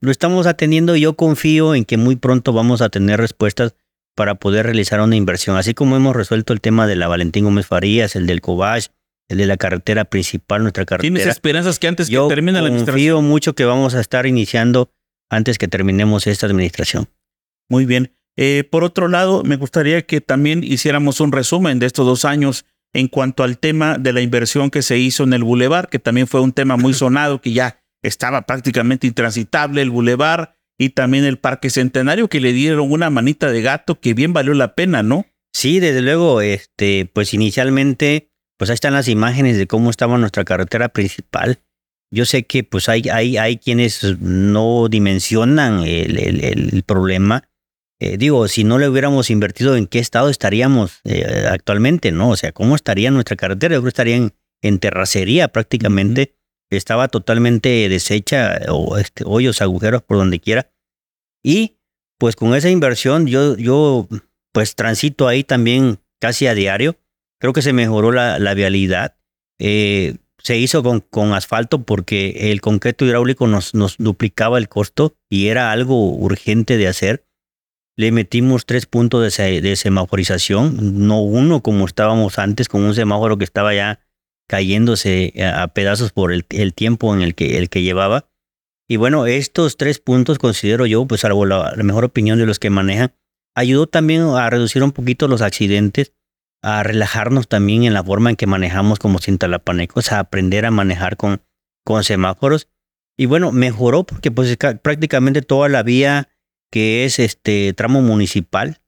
[0.00, 3.74] Lo estamos atendiendo y yo confío en que muy pronto vamos a tener respuestas
[4.14, 5.56] para poder realizar una inversión.
[5.56, 8.86] Así como hemos resuelto el tema de la Valentín Gómez Farías, el del Cobach,
[9.28, 11.14] el de la carretera principal, nuestra carretera.
[11.14, 12.94] ¿Tienes esperanzas que antes Yo que termine la administración?
[12.94, 14.90] confío mucho que vamos a estar iniciando
[15.30, 17.08] antes que terminemos esta administración.
[17.68, 18.12] Muy bien.
[18.36, 22.64] Eh, por otro lado, me gustaría que también hiciéramos un resumen de estos dos años
[22.94, 26.26] en cuanto al tema de la inversión que se hizo en el bulevar, que también
[26.26, 31.38] fue un tema muy sonado, que ya estaba prácticamente intransitable el bulevar y también el
[31.38, 35.26] Parque Centenario, que le dieron una manita de gato que bien valió la pena, ¿no?
[35.54, 40.44] Sí, desde luego, este, pues inicialmente, pues ahí están las imágenes de cómo estaba nuestra
[40.44, 41.60] carretera principal.
[42.10, 47.44] Yo sé que pues hay, hay, hay quienes no dimensionan el, el, el problema.
[48.04, 52.10] Eh, digo, si no le hubiéramos invertido, ¿en qué estado estaríamos eh, actualmente?
[52.10, 52.30] ¿No?
[52.30, 53.74] O sea, ¿cómo estaría nuestra carretera?
[53.74, 56.34] Yo creo que estaría en, en terracería prácticamente.
[56.68, 60.72] Estaba totalmente deshecha, o este, hoyos, agujeros por donde quiera.
[61.44, 61.78] Y
[62.18, 64.08] pues con esa inversión yo, yo
[64.50, 66.96] pues transito ahí también casi a diario.
[67.38, 69.14] Creo que se mejoró la, la vialidad.
[69.60, 75.14] Eh, se hizo con, con, asfalto porque el concreto hidráulico nos, nos duplicaba el costo
[75.30, 77.24] y era algo urgente de hacer.
[77.96, 83.36] Le metimos tres puntos de, se, semaforización, no uno como estábamos antes, con un semáforo
[83.36, 84.00] que estaba ya
[84.48, 88.28] cayéndose a, a pedazos por el, el, tiempo en el que, el que llevaba.
[88.88, 92.58] Y bueno, estos tres puntos considero yo, pues salvo la, la mejor opinión de los
[92.58, 93.14] que manejan,
[93.54, 96.12] ayudó también a reducir un poquito los accidentes,
[96.62, 101.16] a relajarnos también en la forma en que manejamos como cintalapanecos, a aprender a manejar
[101.16, 101.42] con,
[101.84, 102.68] con semáforos.
[103.18, 106.28] Y bueno, mejoró porque pues prácticamente toda la vía
[106.72, 108.80] que es este tramo municipal,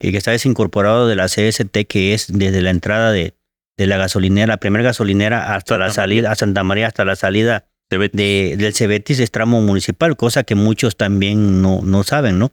[0.00, 3.34] eh, que está desincorporado de la CST, que es desde la entrada de,
[3.76, 7.16] de la gasolinera, la primera gasolinera hasta Santa la salida, a Santa María, hasta la
[7.16, 12.52] salida de, del Cebetis, es tramo municipal, cosa que muchos también no, no saben, ¿no?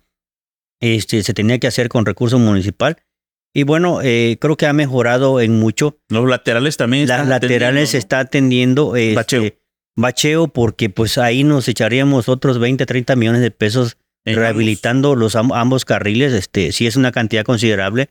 [0.81, 2.97] Este, se tenía que hacer con recurso municipal.
[3.53, 5.99] Y bueno, eh, creo que ha mejorado en mucho.
[6.09, 7.07] Los laterales también.
[7.07, 7.99] Las laterales se ¿no?
[7.99, 8.95] está atendiendo.
[8.95, 9.51] Este, bacheo.
[9.95, 13.97] Bacheo porque pues ahí nos echaríamos otros 20, 30 millones de pesos
[14.35, 16.33] rehabilitando los ambos carriles.
[16.33, 18.09] Este, sí es una cantidad considerable.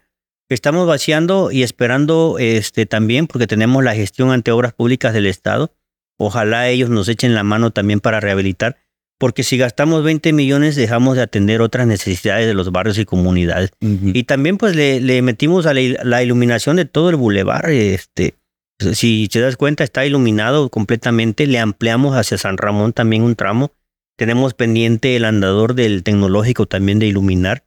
[0.48, 5.74] Estamos vaciando y esperando este, también porque tenemos la gestión ante obras públicas del Estado.
[6.18, 8.76] Ojalá ellos nos echen la mano también para rehabilitar
[9.18, 13.72] porque si gastamos 20 millones dejamos de atender otras necesidades de los barrios y comunidades.
[13.80, 14.12] Uh -huh.
[14.14, 17.68] Y también pues le, le metimos a la, la, iluminación de todo el bulevar.
[17.68, 18.34] Este,
[18.92, 21.46] si te das cuenta está iluminado completamente.
[21.46, 23.72] Le ampliamos hacia San Ramón también un tramo.
[24.18, 27.64] Tenemos pendiente el andador del tecnológico también de iluminar.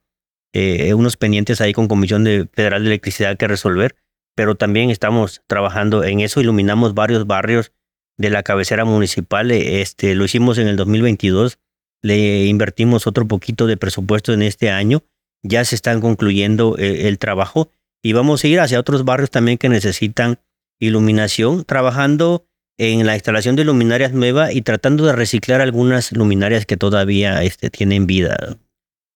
[0.53, 3.95] Eh, unos pendientes ahí con Comisión de Federal de Electricidad que resolver.
[4.35, 6.41] Pero también estamos trabajando en eso.
[6.41, 7.71] Iluminamos varios barrios
[8.17, 9.49] de la cabecera municipal.
[9.49, 11.57] Este, lo hicimos en el 2022.
[12.01, 15.03] Le invertimos otro poquito de presupuesto en este año.
[15.43, 17.69] Ya se están concluyendo el trabajo
[18.03, 20.39] y vamos a ir hacia otros barrios también que necesitan
[20.79, 22.45] iluminación, trabajando
[22.81, 27.69] en la instalación de luminarias nuevas y tratando de reciclar algunas luminarias que todavía este,
[27.69, 28.57] tienen vida.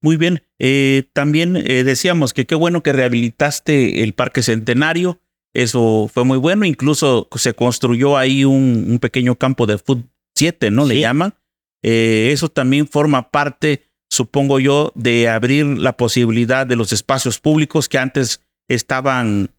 [0.01, 0.43] Muy bien.
[0.59, 5.19] Eh, también eh, decíamos que qué bueno que rehabilitaste el Parque Centenario.
[5.53, 6.65] Eso fue muy bueno.
[6.65, 10.85] Incluso se construyó ahí un, un pequeño campo de fútbol 7, ¿no?
[10.85, 10.93] Sí.
[10.93, 11.33] Le llaman.
[11.83, 17.89] Eh, eso también forma parte, supongo yo, de abrir la posibilidad de los espacios públicos
[17.89, 19.49] que antes estaban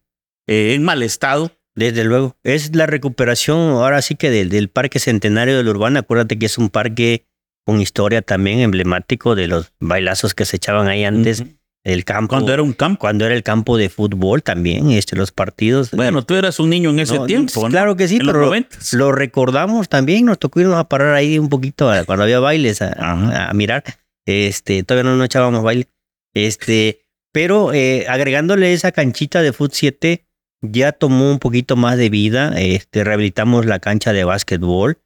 [0.47, 1.51] eh, en mal estado.
[1.77, 2.35] Desde luego.
[2.43, 5.99] Es la recuperación ahora sí que del, del Parque Centenario del Urbano.
[5.99, 7.27] Acuérdate que es un parque
[7.65, 11.41] con historia también emblemático de los bailazos que se echaban ahí antes.
[11.41, 11.57] Uh -huh.
[11.83, 12.29] El campo.
[12.29, 12.99] Cuando era un campo.
[12.99, 15.91] Cuando era el campo de fútbol también, este, los partidos.
[15.91, 17.61] Bueno, tú eras un niño en ese no, tiempo.
[17.63, 17.69] ¿no?
[17.69, 18.51] Claro que sí, en pero
[18.93, 20.25] lo recordamos también.
[20.25, 23.53] Nos tocó irnos a parar ahí un poquito a, cuando había bailes a, a, a,
[23.53, 23.85] mirar.
[24.25, 25.87] Este, todavía no, echábamos baile.
[26.33, 30.26] Este, pero eh, agregándole esa canchita de Foot 7,
[30.61, 32.53] ya tomó un poquito más de vida.
[32.59, 34.99] Este, rehabilitamos la cancha de básquetbol.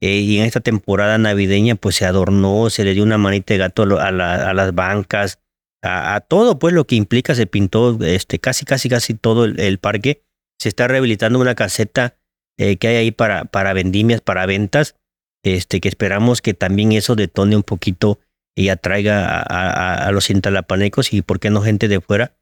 [0.00, 3.58] Eh, y en esta temporada navideña, pues se adornó, se le dio una manita de
[3.58, 5.38] gato a, la, a las bancas
[5.84, 10.22] a, todo pues lo que implica se pintó este casi casi casi todo el, parque
[10.58, 12.16] se está rehabilitando una caseta
[12.58, 14.96] eh, que hay ahí para vendimias para ventas
[15.44, 18.18] este que esperamos que también eso detone un poquito
[18.56, 22.34] y atraiga a, a, a los intalapanecos y por qué no gente de fuera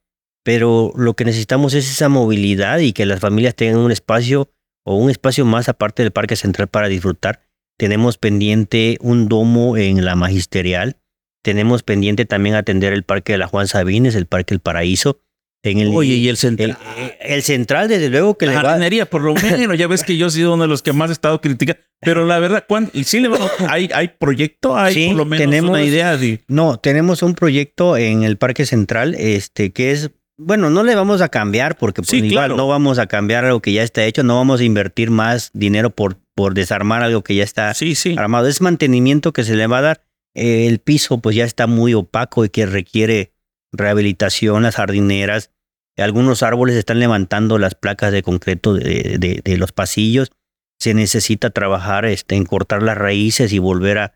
[0.44, 4.50] pero lo que necesitamos es esa movilidad y que las familias tengan un espacio
[4.85, 7.42] o un espacio más aparte del parque central para disfrutar
[7.78, 10.96] tenemos pendiente un domo en la magisterial
[11.42, 15.20] tenemos pendiente también atender el Parque de la Juan Sabines, el Parque El Paraíso.
[15.64, 16.76] En el, Oye, y el central.
[16.96, 18.62] El, el central, desde luego que la le va.
[18.70, 21.11] jardinería, por lo menos, ya ves que yo he sido uno de los que más
[21.11, 21.81] he estado criticando.
[22.00, 23.31] Pero la verdad, ¿cuándo, sí le
[23.68, 26.40] hay, hay proyecto, hay sí, por lo menos tenemos, una idea de.
[26.48, 31.21] No, tenemos un proyecto en el Parque Central, este, que es Bueno, no le vamos
[31.21, 32.57] a cambiar porque pues, Sí, igual claro.
[32.57, 35.90] no vamos a cambiar algo que ya está hecho, no vamos a invertir más dinero
[35.90, 38.14] por, por desarmar algo que ya está Sí, sí.
[38.18, 38.49] armado.
[38.49, 40.01] Es mantenimiento que se le va a dar.
[40.35, 43.33] Eh, el piso pues ya está muy opaco y que requiere
[43.73, 45.51] rehabilitación, las jardineras.
[45.99, 50.31] Algunos árboles están levantando las placas de concreto de, de- de los pasillos.
[50.81, 54.14] Se necesita trabajar este, en cortar las raíces y volver a,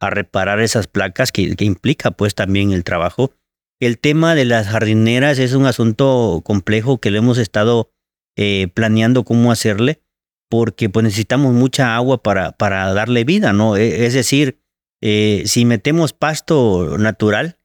[0.00, 3.32] a reparar esas placas que, que implica pues también el trabajo.
[3.80, 7.90] El tema de las jardineras es un asunto complejo que le hemos estado
[8.36, 10.02] eh, planeando cómo hacerle
[10.48, 13.76] porque pues necesitamos mucha agua para, para darle vida, ¿no?
[13.76, 14.60] E- Es decir,
[15.02, 17.58] eh, si metemos pasto natural,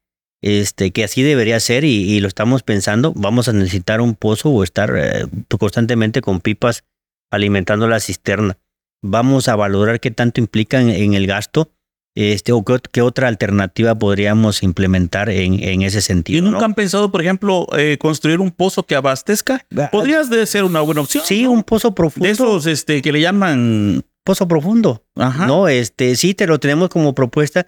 [0.44, 4.64] este, que así debería ser y, lo estamos pensando, vamos a necesitar un pozo o
[4.64, 5.28] estar eh,
[5.60, 6.84] constantemente con pipas
[7.32, 8.58] alimentando la cisterna.
[9.04, 11.72] Vamos a valorar qué tanto implica en, en el gasto
[12.16, 16.40] este, o qué, ot- qué otra alternativa podríamos implementar en, en ese sentido.
[16.40, 16.66] ¿Y nunca ¿no?
[16.66, 19.66] han pensado, por ejemplo, eh, construir un pozo que abastezca?
[19.92, 21.24] Podrías de ser una buena opción.
[21.26, 22.26] Sí, un pozo profundo.
[22.26, 24.04] De esos este, que le llaman.
[24.24, 25.04] pozo profundo.
[25.16, 25.48] Ajá.
[25.48, 27.68] No, este, sí te lo tenemos como propuesta.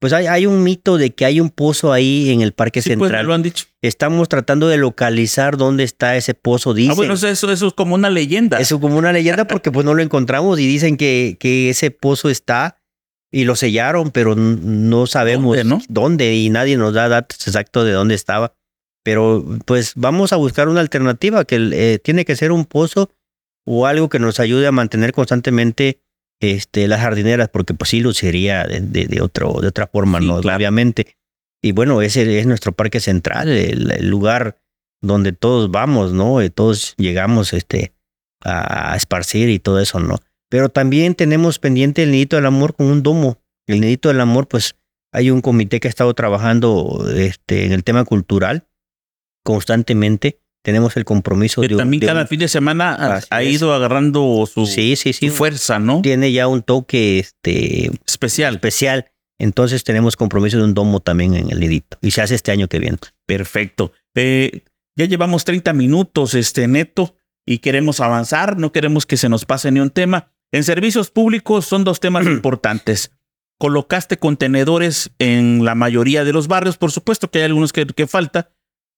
[0.00, 2.88] Pues hay, hay un mito de que hay un pozo ahí en el Parque Sí,
[2.96, 3.24] pues, Central.
[3.24, 3.66] me lo han dicho.
[3.82, 6.72] Estamos tratando de localizar dónde está ese pozo.
[6.72, 6.92] Dicen.
[6.92, 8.58] Ah, bueno, eso, es como una leyenda.
[8.60, 12.30] Eso como una leyenda porque pues no lo encontramos y dicen que, que ese pozo
[12.30, 12.79] está
[13.32, 15.80] y lo sellaron, pero no sabemos ¿Dónde, no?
[15.88, 18.54] dónde y nadie nos da datos exactos de dónde estaba.
[19.04, 23.10] Pero pues vamos a buscar una alternativa que eh, tiene que ser un pozo
[23.66, 26.00] o algo que nos ayude a mantener constantemente
[26.40, 30.26] este, las jardineras, porque pues sí luciría de, de, de otro, de otra forma, Sí,
[30.26, 30.40] ¿no?
[30.40, 30.56] claro.
[30.56, 31.16] Obviamente.
[31.62, 34.58] Y bueno, ese es nuestro parque central, el, el lugar
[35.02, 36.42] donde todos vamos, ¿no?
[36.42, 37.92] Y todos llegamos este,
[38.42, 40.18] a esparcir y todo eso, ¿no?
[40.50, 43.38] Pero también tenemos pendiente el Nidito del Amor con un domo.
[43.66, 44.74] El Nidito del Amor, pues
[45.12, 48.66] hay un comité que ha estado trabajando este, en el tema cultural
[49.44, 50.40] constantemente.
[50.62, 54.44] Tenemos el compromiso que de, también de cada un- fin de semana ha, ido agarrando
[54.52, 55.30] su, Sí, sí, su sí.
[55.30, 56.02] fuerza, ¿no?
[56.02, 58.56] Tiene ya un toque este, Especial.
[58.56, 59.10] especial.
[59.38, 61.96] Entonces tenemos compromiso de un domo también en el Nidito.
[62.02, 62.98] Y se hace este año que viene.
[63.26, 63.92] Perfecto.
[64.14, 64.64] Eh,
[64.98, 69.70] ya llevamos 30 minutos, este neto, y queremos avanzar, no queremos que se nos pase
[69.72, 70.30] ni un tema.
[70.52, 73.12] En servicios públicos son dos temas importantes.
[73.58, 78.06] Colocaste contenedores en la mayoría de los barrios, por supuesto que hay algunos que, que
[78.06, 78.50] falta,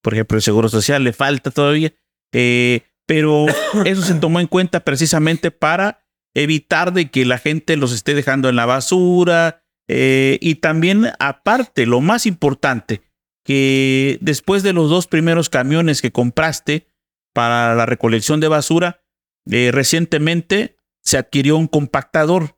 [0.03, 1.93] por ejemplo, el Seguro Social le falta todavía,
[2.33, 3.47] eh, pero
[3.85, 8.49] eso se tomó en cuenta precisamente para evitar de que la gente los esté dejando
[8.49, 9.65] en la basura.
[9.89, 13.03] Eh, y también aparte, lo más importante,
[13.45, 16.87] que después de los dos primeros camiones que compraste
[17.35, 19.03] para la recolección de basura,
[19.51, 22.57] eh, recientemente se adquirió un compactador.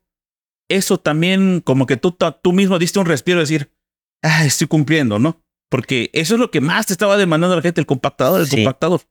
[0.69, 3.71] Eso también como que tú, tú mismo diste un respiro de decir,
[4.23, 5.41] ah, estoy cumpliendo, ¿no?
[5.69, 8.57] Porque eso es lo que más te estaba demandando la gente, el compactador, el Sí.
[8.57, 9.01] compactador.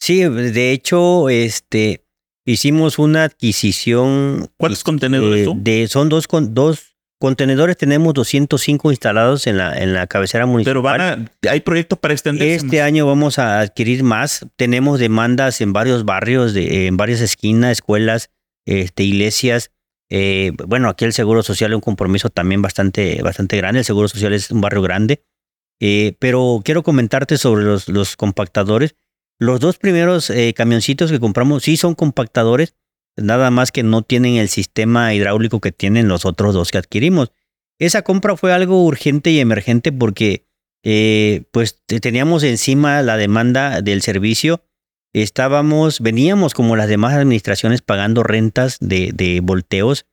[0.00, 2.04] Sí, de hecho, este,
[2.44, 4.50] hicimos una adquisición.
[4.56, 5.54] ¿Cuántos contenedores eh, tú?
[5.56, 10.72] de, son dos, con, dos contenedores, tenemos 205 instalados en la, en la cabecera municipal.
[10.72, 12.54] Pero van a, hay proyectos para extenderse.
[12.66, 12.86] Este más.
[12.86, 14.46] año vamos a adquirir más.
[14.56, 18.30] Tenemos demandas en varios barrios, de, en varias esquinas, escuelas,
[18.66, 19.70] este, iglesias.
[20.10, 23.80] Eh, bueno, aquí el Seguro Social es un compromiso también bastante, bastante grande.
[23.80, 25.24] El Seguro Social es un barrio grande.
[25.80, 28.94] Eh, pero quiero comentarte sobre los, los compactadores.
[29.40, 32.76] Los dos primeros eh, camioncitos que compramos sí son compactadores,
[33.16, 37.32] nada más que no tienen el sistema hidráulico que tienen los otros dos que adquirimos.
[37.80, 40.46] Esa compra fue algo urgente y emergente porque
[41.50, 44.62] pues te- teníamos encima la demanda del servicio.
[45.14, 50.06] Estábamos, veníamos como las demás administraciones pagando rentas de, de volteos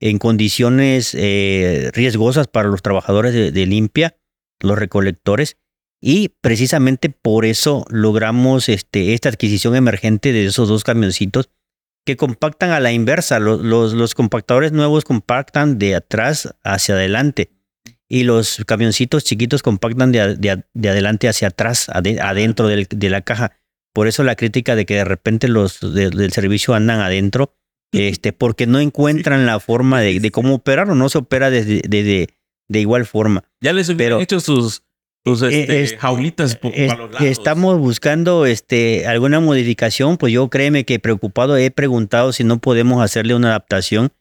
[0.00, 4.16] en condiciones eh, riesgosas para los trabajadores de, limpia,
[4.60, 5.56] los recolectores.
[6.02, 11.50] Y precisamente por eso logramos este, esta adquisición emergente de esos dos camioncitos
[12.04, 13.38] que compactan a la inversa.
[13.38, 17.52] Los, los, compactadores nuevos compactan de atrás hacia adelante
[18.08, 23.59] y los camioncitos chiquitos compactan de, de adelante hacia atrás, ade- adentro de la caja.
[23.92, 27.54] Por eso la crítica de que de repente los de- del servicio andan adentro,
[27.92, 31.82] este, porque no encuentran la forma de, de cómo operar o no se opera desde,
[31.88, 32.28] desde-
[32.68, 33.42] de igual forma.
[33.60, 34.84] Ya les pero- hecho sus,
[35.24, 37.26] sus Eh, este, es- jaulitas Es- para los lados.
[37.28, 43.02] estamos buscando este, alguna modificación, pues yo créeme que preocupado he preguntado si no podemos
[43.02, 44.12] hacerle una adaptación,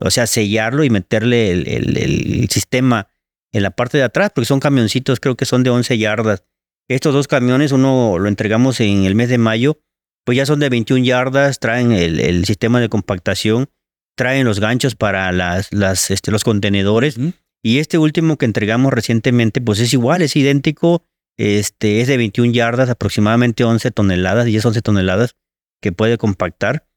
[0.00, 3.08] o sea, sellarlo y meterle el, el- el sistema
[3.52, 6.44] en la parte de atrás, porque son camioncitos, creo que son de 11 yardas.
[6.88, 9.78] Estos dos camiones, uno lo entregamos en el mes de mayo,
[10.24, 13.68] pues ya son de 21 yardas, traen el, el sistema de compactación,
[14.16, 17.18] traen los ganchos para las, las, este, los contenedores.
[17.62, 21.04] Y este último que entregamos recientemente, pues es igual, es idéntico.
[21.36, 25.36] Este, es de 21 yardas, aproximadamente 11 toneladas, 10, 11 toneladas
[25.80, 26.88] que puede compactar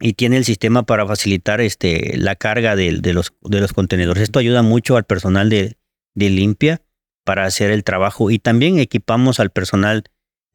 [0.00, 4.22] y tiene el sistema para facilitar este, la carga de, de, los, de los contenedores.
[4.22, 5.76] Esto ayuda mucho al personal de,
[6.14, 6.83] de limpia
[7.24, 10.04] para hacer el trabajo y también equipamos al personal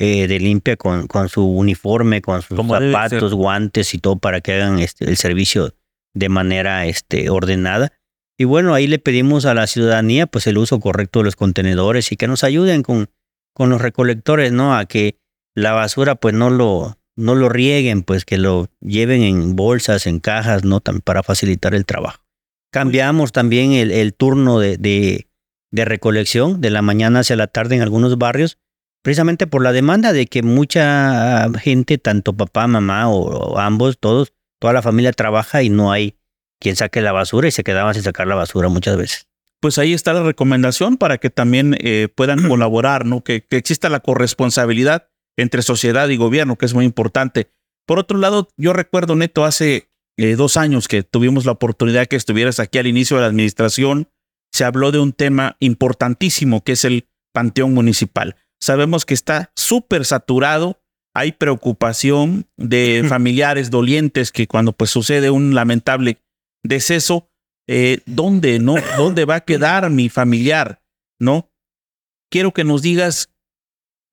[0.02, 4.54] eh, de limpia con, con, su uniforme, con sus zapatos, guantes y todo para que
[4.54, 5.76] hagan este, el servicio
[6.14, 7.92] de manera este, ordenada.
[8.38, 12.14] Y bueno, ahí le pedimos a la ciudadanía pues el uso correcto de los contenedores
[12.14, 13.10] y que nos ayuden con,
[13.54, 14.74] con los recolectores, ¿no?
[14.74, 15.18] A que
[15.54, 20.22] la basura pues no lo, no lo rieguen, pues que lo lleven en bolsas, en
[20.22, 20.80] cajas, ¿no?
[20.80, 22.24] Para facilitar el trabajo.
[22.72, 25.28] Cambiamos también el, el turno de, de,
[25.72, 28.58] de, recolección de la mañana hacia la tarde en algunos barrios,
[29.02, 34.34] precisamente por la demanda de que mucha gente, tanto papá, mamá o, o ambos, todos,
[34.60, 36.18] toda la familia trabaja y no hay
[36.60, 39.28] quien saque la basura y se quedaban sin sacar la basura muchas veces.
[39.62, 43.24] Pues ahí está la recomendación para que también eh, puedan colaborar, ¿no?
[43.24, 47.52] Que, que, exista la corresponsabilidad entre sociedad y gobierno, que es muy importante.
[47.86, 52.18] Por otro lado, yo recuerdo, Neto, hace eh, dos años que tuvimos la oportunidad que
[52.18, 54.10] estuvieras aquí al inicio de la administración,
[54.52, 58.36] se habló de un tema importantísimo que es el Panteón Municipal.
[58.60, 60.82] Sabemos que está súper saturado,
[61.16, 66.18] hay preocupación de familiares dolientes que cuando pues sucede un lamentable
[66.64, 67.30] deceso,
[67.68, 68.76] eh, ¿dónde, no?
[68.98, 70.82] ¿Dónde va a quedar mi familiar?
[71.20, 71.52] ¿No?
[72.32, 73.32] Quiero que nos digas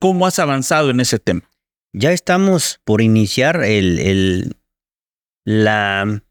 [0.01, 1.51] cómo has avanzado en ese tema.
[1.93, 4.57] Ya estamos por iniciar el, el,
[5.45, 6.23] la,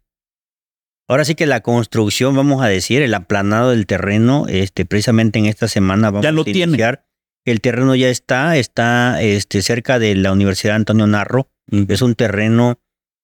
[1.08, 5.45] ahora sí que la construcción, vamos a decir, el aplanado del terreno, este, precisamente en
[5.45, 6.97] esta semana vamos ya lo a iniciar.
[6.97, 7.06] Tiene.
[7.45, 11.51] El terreno ya está, está este, cerca de la Universidad Antonio Narro.
[11.68, 11.84] Mm.
[11.89, 12.80] Es un terreno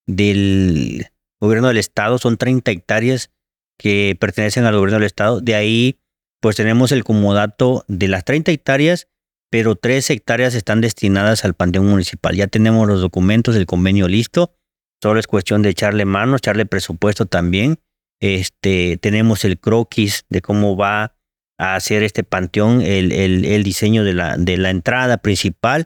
[0.05, 1.07] del
[1.39, 3.31] gobierno del estado, son 30 hectáreas
[3.79, 5.41] que pertenecen al gobierno del estado.
[5.41, 5.99] De ahí,
[6.39, 9.07] pues tenemos el comodato de las 30 hectáreas,
[9.49, 12.35] pero 3 hectáreas están destinadas al panteón municipal.
[12.35, 14.53] Ya tenemos los documentos, el convenio listo.
[15.01, 17.79] Solo es cuestión de echarle mano, echarle presupuesto también.
[18.21, 21.15] Este, tenemos el croquis de cómo va
[21.57, 25.85] a hacer este panteón, el, el, diseño de la, de la entrada principal.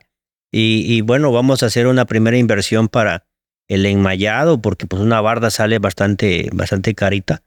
[0.52, 3.26] Y, y, bueno, vamos a hacer una primera inversión para
[3.70, 7.42] el enmayado, porque pues una barda sale bastante, bastante carita.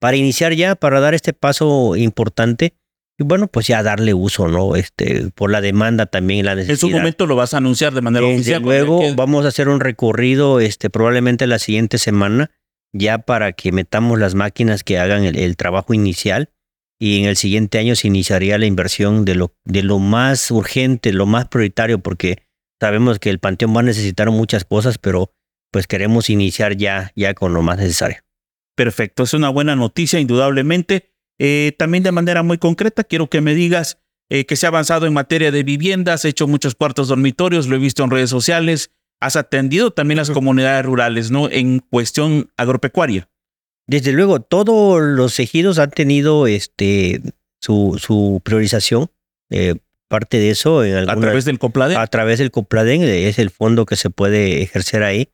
[0.00, 2.74] Para iniciar ya, para dar este paso importante,
[3.18, 4.74] y bueno, pues ya darle uso, ¿no?
[4.74, 6.74] Este, por la demanda también la necesidad.
[6.74, 8.62] En su momento lo vas a anunciar de manera Desde oficial.
[8.62, 9.12] Luego que...
[9.14, 12.50] vamos a hacer un recorrido, este, probablemente la siguiente semana,
[12.92, 16.50] ya para que metamos las máquinas que hagan el, el trabajo inicial
[17.02, 21.12] y en el siguiente año se iniciaría la inversión de lo, de lo más urgente,
[21.12, 22.44] lo más prioritario, porque
[22.80, 25.32] sabemos que el panteón va a necesitar muchas cosas, pero
[25.72, 28.18] pues queremos iniciar ya, ya con lo más necesario.
[28.76, 31.11] Perfecto, es una buena noticia, indudablemente.
[31.38, 33.98] Eh, también de manera muy concreta, quiero que me digas
[34.30, 37.76] eh, que se ha avanzado en materia de vivienda, has hecho muchos cuartos dormitorios, lo
[37.76, 41.50] he visto en redes sociales, has atendido también las comunidades rurales, ¿no?
[41.50, 43.28] En cuestión agropecuaria.
[43.86, 47.20] Desde luego, todos los ejidos han tenido este,
[47.60, 49.10] su, su priorización.
[49.50, 49.74] Eh,
[50.08, 50.84] parte de eso.
[50.84, 51.96] En alguna, a través del Copladen.
[51.96, 55.30] A través del Copladen, es el fondo que se puede ejercer ahí.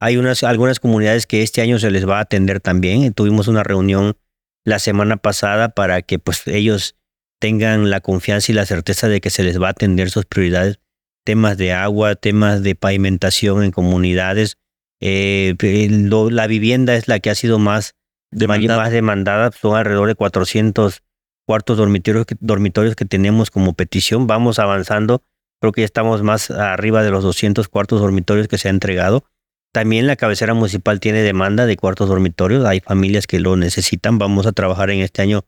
[0.00, 3.12] Hay unas, algunas comunidades que este año se les va a atender también.
[3.12, 4.16] Tuvimos una reunión
[4.64, 6.96] la semana pasada para que pues ellos
[7.40, 10.78] tengan la confianza y la certeza de que se les va a atender sus prioridades,
[11.24, 14.58] temas de agua, temas de pavimentación en comunidades.
[15.00, 15.56] Eh,
[15.90, 17.96] lo, la vivienda es la que ha sido más
[18.30, 18.80] demandada.
[18.80, 21.02] más demandada, son alrededor de 400
[21.44, 24.26] cuartos dormitorios que, dormitorios que tenemos como petición.
[24.28, 25.24] Vamos avanzando,
[25.60, 29.24] creo que ya estamos más arriba de los 200 cuartos dormitorios que se ha entregado.
[29.72, 32.64] También la cabecera municipal tiene demanda de cuartos dormitorios.
[32.66, 34.18] Hay familias que lo necesitan.
[34.18, 35.46] Vamos a trabajar en este año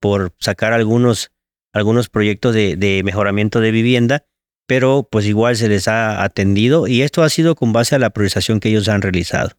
[0.00, 1.30] por sacar algunos,
[1.74, 4.24] algunos proyectos de, mejoramiento de vivienda,
[4.66, 8.10] pero pues igual se les ha atendido y esto ha sido con base a la
[8.10, 9.50] priorización que ellos han realizado.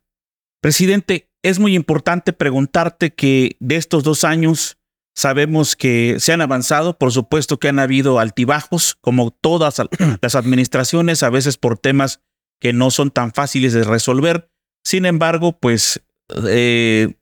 [0.61, 4.77] Presidente, es muy importante preguntarte que de estos dos años
[5.15, 9.81] sabemos que se han avanzado, por supuesto que han habido altibajos, como todas
[10.21, 12.21] las administraciones, a veces por temas
[12.59, 14.49] que no son tan fáciles de resolver.
[14.83, 16.01] Sin embargo, pues
[16.47, 17.15] eh,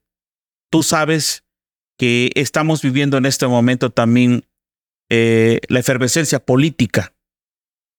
[0.71, 1.43] tú sabes
[1.97, 4.45] que estamos viviendo en este momento también
[5.09, 7.15] eh, la efervescencia política.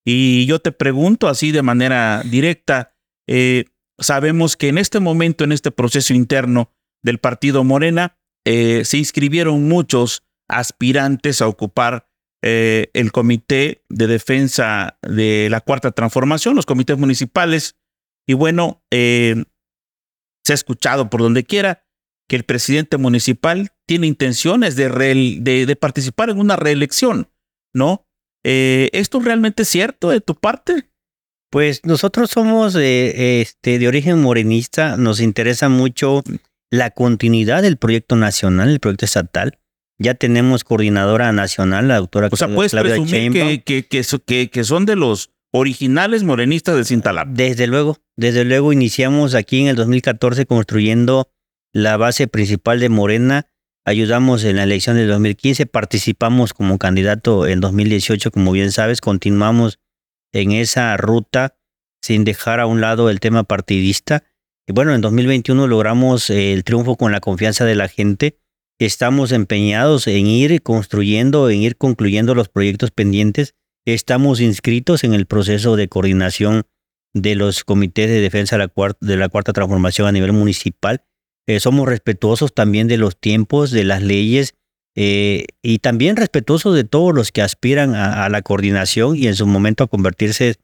[0.05, 2.95] Y yo te pregunto así de manera directa,
[3.27, 3.65] eh,
[3.99, 6.73] sabemos que en este momento, en este proceso interno
[7.03, 12.09] del partido Morena, se inscribieron muchos aspirantes a ocupar
[12.49, 17.75] eh, el Comité de Defensa de la Cuarta Transformación, los comités municipales.
[18.25, 19.45] Y bueno, eh,
[20.45, 21.85] se ha escuchado por donde quiera
[22.29, 24.89] que el presidente municipal tiene intenciones de,
[25.41, 27.29] de, de participar en una reelección,
[27.75, 28.07] ¿no?
[28.45, 30.89] Eh, ¿Esto realmente es cierto de tu parte?
[31.51, 36.23] Pues nosotros somos eh, este, de origen morenista, nos interesa mucho
[36.71, 39.59] la continuidad del proyecto nacional, el proyecto estatal.
[39.99, 44.23] Ya tenemos coordinadora nacional, la doctora O sea, puedes Claudia presumir que, que, que, so-
[44.23, 47.31] que- que son de los originales morenistas de Cintalapa.
[47.33, 51.31] Desde luego, desde luego iniciamos aquí en el 2014 construyendo
[51.73, 53.47] la base principal de Morena.
[53.87, 59.79] Ayudamos en la elección del 2015, participamos como candidato en 2018, como bien sabes, continuamos
[60.35, 61.57] en esa ruta
[62.03, 64.25] sin dejar a un lado el tema partidista.
[64.67, 68.39] Y bueno, en 2021 logramos eh, el triunfo con la confianza de la gente.
[68.79, 73.55] Estamos empeñados en ir construyendo, en ir concluyendo los proyectos pendientes.
[73.87, 76.65] Estamos inscritos en el proceso de coordinación
[77.15, 81.05] de los comités de defensa de la cuarta, transformación a nivel municipal.
[81.47, 84.55] Eh, somos respetuosos también de los tiempos, de las leyes
[84.95, 89.37] eh, y también respetuosos de todos los que aspiran a, a la coordinación y en
[89.37, 90.57] su momento a convertirse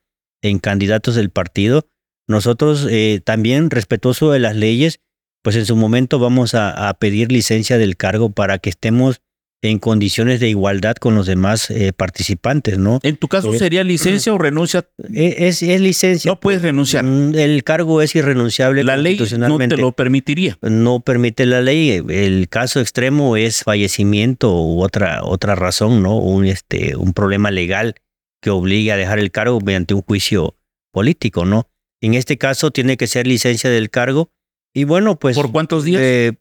[0.43, 1.87] en candidatos del partido.
[2.29, 5.01] Nosotros eh, también respetuosos de las leyes,
[5.43, 9.21] pues en su momento vamos a, a pedir licencia del cargo para que estemos
[9.65, 12.99] en condiciones de igualdad con los demás eh, participantes, ¿no?
[13.05, 14.89] En tu caso Eh, sería licencia o renuncia.
[15.15, 16.33] Eh, Es, es licencia.
[16.33, 17.05] No puedes renunciar.
[17.05, 20.59] Mm, El cargo es irrenunciable La ley no te lo permitiría.
[20.63, 22.03] no permite la ley.
[22.09, 26.17] El caso extremo es fallecimiento u otra, otra razón, ¿no?
[26.17, 27.95] Un, este, un problema legal
[28.41, 30.57] que obligue a dejar el cargo mediante un juicio
[30.93, 31.69] político, ¿no?
[32.01, 34.31] En este caso tiene que ser licencia del cargo.
[34.75, 36.01] Y bueno, pues ¿Por cuántos días?
[36.03, 36.33] eh,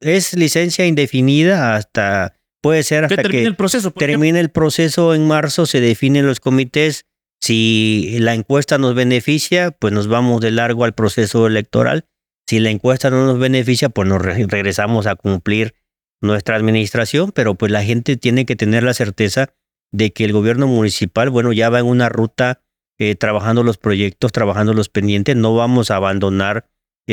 [0.00, 3.88] es licencia indefinida hasta, puede ser que hasta termine que el proceso.
[3.88, 4.06] ejemplo.
[4.06, 7.04] termine el proceso en marzo, se definen los comités.
[7.40, 12.04] Si la encuesta nos beneficia, pues nos vamos de largo al proceso electoral.
[12.48, 15.74] Si la encuesta no nos beneficia, pues nos re- regresamos a cumplir
[16.20, 19.54] nuestra administración, pero pues la gente tiene que tener la certeza
[19.92, 22.60] de que el gobierno municipal, bueno, ya va en una ruta
[22.98, 26.66] eh, trabajando los proyectos, trabajando los pendientes, no vamos a abandonar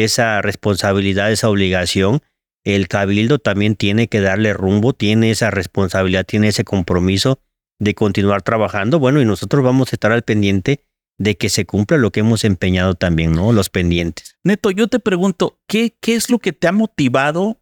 [0.04, 2.22] esa responsabilidad, esa obligación.
[2.64, 7.40] El cabildo también tiene que darle rumbo, tiene esa responsabilidad, tiene ese compromiso
[7.80, 9.00] de continuar trabajando.
[9.00, 10.84] Bueno, y nosotros vamos a estar al pendiente
[11.18, 13.52] de que se cumpla lo que hemos empeñado también, ¿no?
[13.52, 14.38] Los pendientes.
[14.44, 17.60] Neto, yo te pregunto, ¿qué, ¿qué es lo que te ha motivado?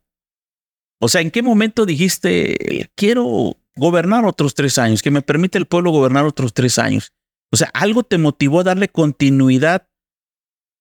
[1.00, 5.68] O sea, ¿en qué momento dijiste, quiero gobernar otros tres años, que me permite el
[5.68, 7.14] pueblo gobernar otros tres años?
[7.52, 9.88] O sea, algo te motivó a darle continuidad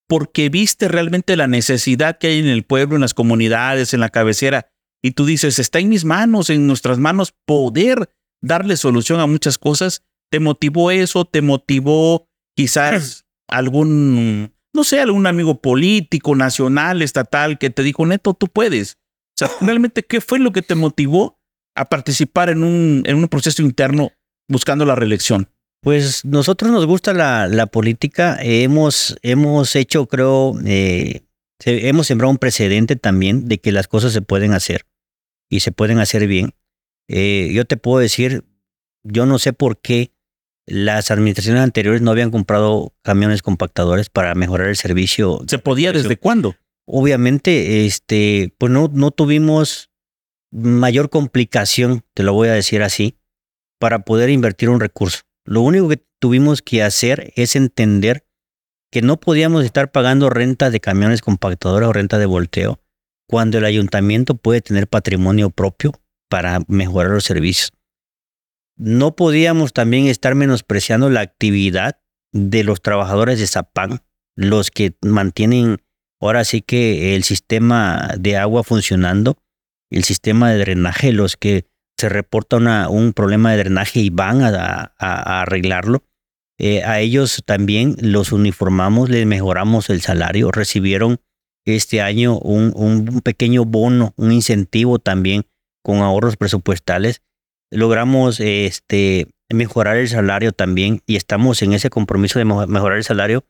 [0.09, 4.11] porque viste realmente la necesidad que hay en el pueblo, en las comunidades, en la
[4.11, 4.69] cabecera,
[5.03, 8.11] y tú dices, está en mis manos, en nuestras manos, poder
[8.43, 10.03] darle solución a muchas cosas.
[10.31, 11.27] ¿Te motivó eso?
[11.27, 12.27] ¿Te motivó
[12.57, 18.97] quizás algún, no sé, algún amigo político, nacional, estatal, que te dijo, Neto, tú puedes?
[19.35, 21.39] O sea, realmente, ¿qué fue lo que te motivó
[21.77, 24.13] a participar en un, en un proceso interno
[24.49, 25.51] buscando la reelección?
[25.85, 28.39] Pues nosotros nos gusta la, la política.
[28.41, 31.27] Hemos, hemos hecho, creo, eh,
[31.67, 34.87] hemos sembrado un precedente también de que las cosas se pueden hacer
[35.51, 36.55] y se pueden hacer bien.
[37.07, 38.45] Eh, yo te puedo decir,
[39.03, 40.11] yo no sé por qué
[40.67, 45.43] las administraciones anteriores no habían comprado camiones compactadores para mejorar el servicio.
[45.47, 46.57] ¿Se podía desde cuándo?
[46.87, 49.91] Obviamente, este, pues no, no tuvimos
[50.51, 53.19] mayor complicación, te lo voy a decir así,
[53.79, 55.25] para poder invertir un recurso.
[55.45, 58.27] Lo único que tuvimos que hacer es entender
[58.91, 62.81] que no podíamos estar pagando renta de camiones compactadores o renta de volteo
[63.29, 65.93] cuando el ayuntamiento puede tener patrimonio propio
[66.29, 67.73] para mejorar los servicios.
[68.77, 72.01] No podíamos también estar menospreciando la actividad
[72.33, 74.01] de los trabajadores de Zapán,
[74.37, 75.79] los que mantienen
[76.21, 79.39] ahora sí que el sistema de agua funcionando,
[79.91, 81.67] el sistema de drenaje, los que
[82.05, 82.59] se reporta
[82.91, 86.05] un problema de drenaje y van a, arreglarlo.
[86.61, 91.19] Eh, a ellos también los uniformamos, les mejoramos el salario, recibieron
[91.65, 95.47] este año un, un- pequeño bono, un incentivo también
[95.83, 97.23] con ahorros presupuestales.
[97.71, 103.05] Logramos este, mejorar el salario también y estamos en ese compromiso de mejo- mejorar el
[103.05, 103.47] salario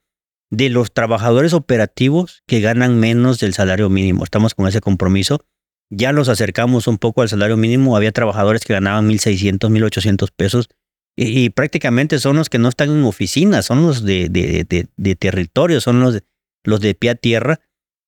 [0.53, 4.23] de los trabajadores operativos que ganan menos del salario mínimo.
[4.23, 5.45] Estamos con ese compromiso.
[5.91, 7.97] Ya los acercamos un poco al salario mínimo.
[7.97, 10.69] Había trabajadores que ganaban 1.600, 1.800 pesos
[11.17, 14.67] y, prácticamente son los que no están en oficinas, son los de, de,
[14.97, 16.23] de- territorio, son los
[16.65, 17.61] los de pie a tierra.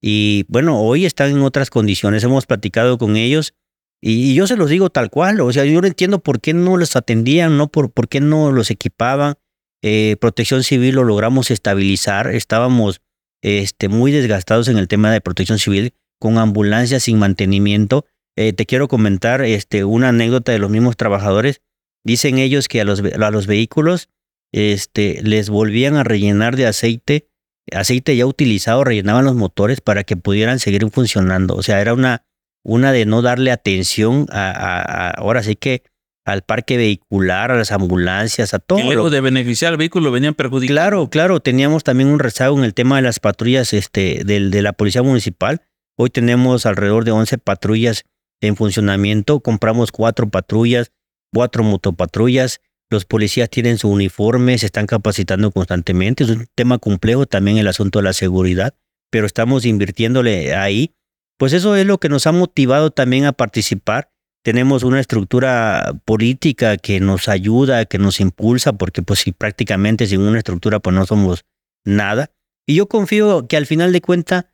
[0.03, 2.25] Y bueno, hoy están en otras condiciones.
[2.25, 3.55] Hemos platicado con ellos
[4.01, 5.41] y, y yo se los digo tal cual.
[5.41, 8.51] O sea, yo no entiendo por qué no los atendían, no por, por qué no
[8.51, 9.35] los equipaban.
[9.83, 12.29] Eh, protección civil lo logramos estabilizar.
[12.35, 13.03] Estábamos
[13.43, 18.07] este, muy desgastados en el tema de protección civil con ambulancias sin mantenimiento.
[18.37, 21.63] Eh, te quiero comentar este, una anécdota de los mismos trabajadores.
[22.05, 24.09] Dicen ellos que a los, a los vehículos
[24.53, 27.29] este, les volvían a rellenar de aceite,
[27.73, 31.55] aceite ya utilizado, rellenaban los motores para que pudieran seguir funcionando.
[31.55, 32.25] O sea, era una,
[32.63, 35.83] una de no darle atención a, ahora sí que
[36.25, 38.81] al parque vehicular, a las ambulancias, a todo.
[38.81, 40.75] Y luego de beneficiar al vehículo venían perjudicando.
[40.75, 44.63] Claro, claro, teníamos también un rezago en el tema de las patrullas este, del, de
[44.63, 45.63] la Policía Municipal.
[45.99, 48.05] Hoy tenemos alrededor de 11 patrullas
[48.43, 50.93] en funcionamiento, compramos cuatro patrullas,
[51.33, 57.27] cuatro motopatrullas, los policías tienen su uniforme, se están capacitando constantemente, es un tema complejo
[57.27, 58.75] también el asunto de la seguridad,
[59.11, 60.95] pero estamos invirtiéndole ahí.
[61.39, 64.11] Pues eso es lo que nos ha motivado también a participar.
[64.43, 70.21] Tenemos una estructura política que nos ayuda, que nos impulsa, porque pues si prácticamente sin
[70.21, 71.45] una estructura pues no somos
[71.85, 72.31] nada.
[72.67, 74.45] Y yo confío que al final de cuentas,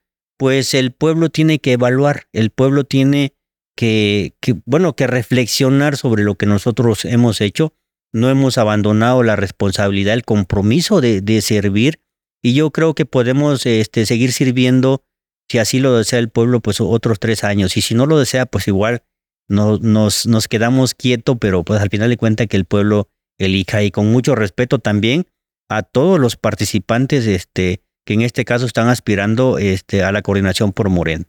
[0.43, 3.37] pues el pueblo tiene que evaluar, el pueblo tiene
[3.77, 4.35] que,
[4.65, 7.75] bueno, que reflexionar sobre lo que nosotros hemos hecho.
[8.13, 12.01] No hemos abandonado la responsabilidad, el compromiso de, de servir
[12.43, 15.05] y yo creo que podemos este, seguir sirviendo,
[15.49, 17.77] si así lo desea el pueblo, pues otros tres años.
[17.77, 19.05] Y si no lo desea, pues igual
[19.49, 23.85] no, nos, nos quedamos quietos, pero pues al final de cuentas que el pueblo elija
[23.85, 25.29] y con mucho respeto también
[25.69, 30.73] a todos los participantes este, que en este caso están aspirando este, a la coordinación
[30.73, 31.27] por Morén.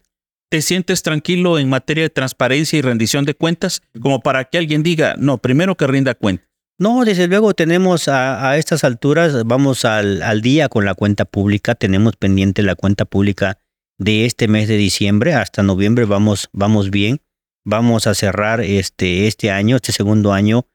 [0.50, 4.84] ¿Te sientes tranquilo en materia de transparencia y rendición de cuentas como para que alguien
[4.84, 6.46] diga, no, primero que rinda cuenta?
[6.80, 11.76] No, desde luego tenemos a, estas alturas, vamos al, al, día con la cuenta pública,
[11.76, 13.60] tenemos pendiente la cuenta pública
[13.98, 17.22] de este mes de diciembre hasta noviembre, vamos, vamos bien,
[17.64, 20.68] vamos a cerrar este, este año, este segundo año,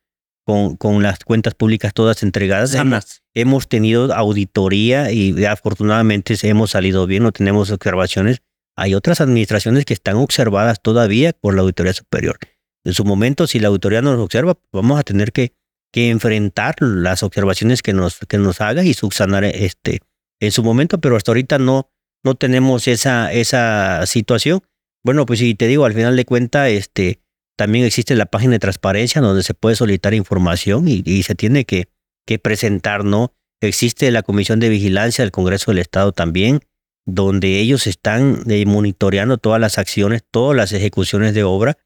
[0.48, 2.74] con, con las cuentas públicas todas entregadas.
[2.74, 8.40] Hemos, hemos tenido auditoría y afortunadamente hemos salido bien, no tenemos observaciones
[8.78, 12.38] hay otras administraciones que están observadas todavía por la Auditoría Superior.
[12.84, 15.52] En su momento, si la auditoría nos observa, vamos a tener que,
[15.92, 20.02] que enfrentar las observaciones que nos, que nos haga y subsanar este,
[20.40, 21.90] en su momento, pero hasta ahorita no,
[22.22, 24.62] no tenemos esa, esa situación.
[25.04, 27.20] Bueno, pues si te digo, al final de cuentas, este,
[27.58, 31.88] también existe la página de transparencia donde se puede solicitar información y, se tiene que,
[32.24, 33.32] que presentar, ¿no?
[33.60, 36.60] Existe la Comisión de Vigilancia del Congreso del Estado también,
[37.04, 41.76] donde ellos están eh, monitoreando todas las acciones, todas las ejecuciones de obra.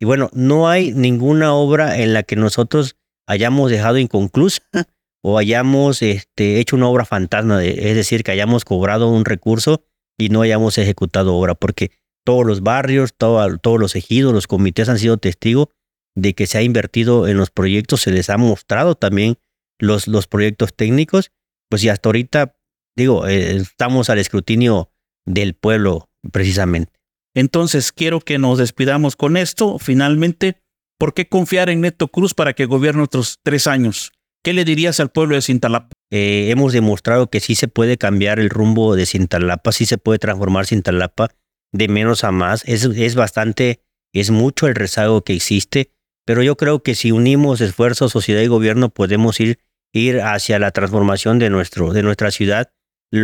[0.00, 2.96] Y bueno, no hay ninguna obra en la que nosotros
[3.28, 4.62] hayamos dejado inconclusa
[5.22, 9.84] o hayamos este, hecho una obra fantasma, es decir, que hayamos cobrado un recurso
[10.18, 11.92] y no hayamos ejecutado obra, porque
[12.24, 15.68] todos los barrios, todos los ejidos, los comités han sido testigos
[16.16, 19.38] de que se ha invertido en los proyectos, se les ha mostrado también
[19.78, 21.30] los, los proyectos técnicos,
[21.70, 22.54] pues y hasta ahorita
[22.96, 24.90] digo, eh, estamos al escrutinio
[25.26, 26.92] del pueblo precisamente.
[27.34, 29.78] Entonces, quiero que nos despidamos con esto.
[29.78, 30.60] Finalmente,
[30.98, 34.12] ¿por qué confiar en Neto Cruz para que gobierne otros tres años?
[34.42, 35.90] ¿Qué le dirías al pueblo de Cintalapa?
[36.10, 40.18] Eh, hemos demostrado que sí se puede cambiar el rumbo de Cintalapa, sí se puede
[40.18, 41.28] transformar Cintalapa
[41.72, 42.62] de menos a más.
[42.66, 43.80] Es, es bastante,
[44.12, 45.92] es mucho el rezago que existe,
[46.26, 49.58] pero yo creo que si unimos esfuerzos, sociedad y gobierno, podemos ir,
[49.92, 52.72] ir hacia la transformación de, nuestro, de nuestra ciudad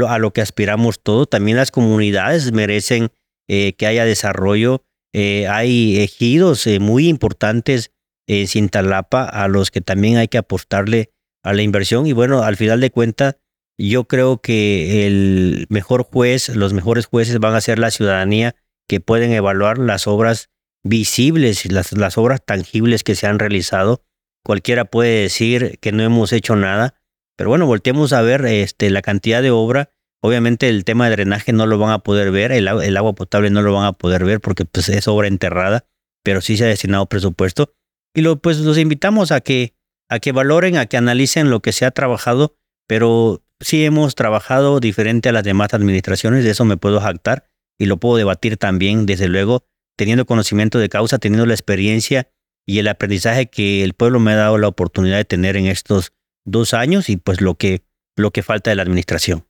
[0.09, 1.29] a lo que aspiramos todos.
[1.29, 3.11] También las comunidades merecen
[3.49, 4.85] eh, que haya desarrollo.
[5.13, 7.93] Eh, hay ejidos eh, muy importantes
[8.27, 11.13] en Cintalapa a los que también hay que apostarle
[11.45, 12.07] a la inversión.
[12.07, 13.37] Y bueno, al final de cuentas,
[13.79, 18.57] yo creo que el mejor juez, los mejores jueces van a ser la ciudadanía
[18.89, 20.51] que pueden evaluar las obras
[20.85, 24.03] visibles, las, las obras tangibles que se han realizado.
[24.45, 26.95] Cualquiera puede decir que no hemos hecho nada,
[27.37, 29.91] pero bueno, volteemos a ver este, la cantidad de obra.
[30.23, 33.63] Obviamente el tema de drenaje no lo van a poder ver, el, agua potable no
[33.63, 35.87] lo van a poder ver porque pues, es obra enterrada,
[36.25, 37.75] pero sí se ha destinado presupuesto.
[38.15, 39.75] Y lo, pues los invitamos a que,
[40.09, 42.57] a que valoren, a que analicen lo que se ha trabajado,
[42.89, 47.49] pero sí hemos trabajado diferente a las demás administraciones, de eso me puedo jactar
[47.79, 52.31] y lo puedo debatir también, desde luego, teniendo conocimiento de causa, teniendo la experiencia
[52.67, 56.13] y el aprendizaje que el pueblo me ha dado la oportunidad de tener en estos
[56.45, 57.85] dos años y pues lo que,
[58.17, 59.47] lo que falta de la administración.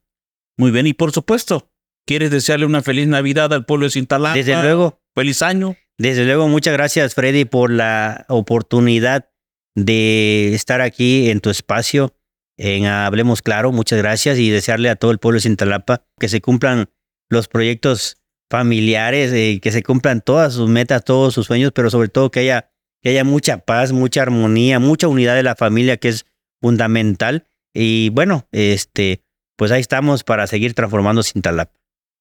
[0.56, 1.70] Muy bien, y por supuesto,
[2.06, 4.34] ¿quieres desearle una feliz Navidad al pueblo de Cintalapa?
[4.34, 5.00] Desde luego.
[5.14, 5.76] Feliz año.
[5.98, 9.30] Desde luego, muchas gracias Freddy por la oportunidad
[9.74, 12.14] de estar aquí en tu espacio
[12.58, 13.72] en Hablemos Claro.
[13.72, 16.88] Muchas gracias y desearle a todo el pueblo de Cintalapa que se cumplan
[17.30, 18.16] los proyectos
[18.50, 22.40] familiares, eh, que se cumplan todas sus metas, todos sus sueños, pero sobre todo que
[22.40, 22.70] haya,
[23.02, 26.26] que haya mucha paz, mucha armonía, mucha unidad de la familia, que es
[26.62, 27.46] fundamental.
[27.74, 29.22] Y bueno, este,
[29.56, 31.74] pues ahí estamos para seguir transformando Cintalap.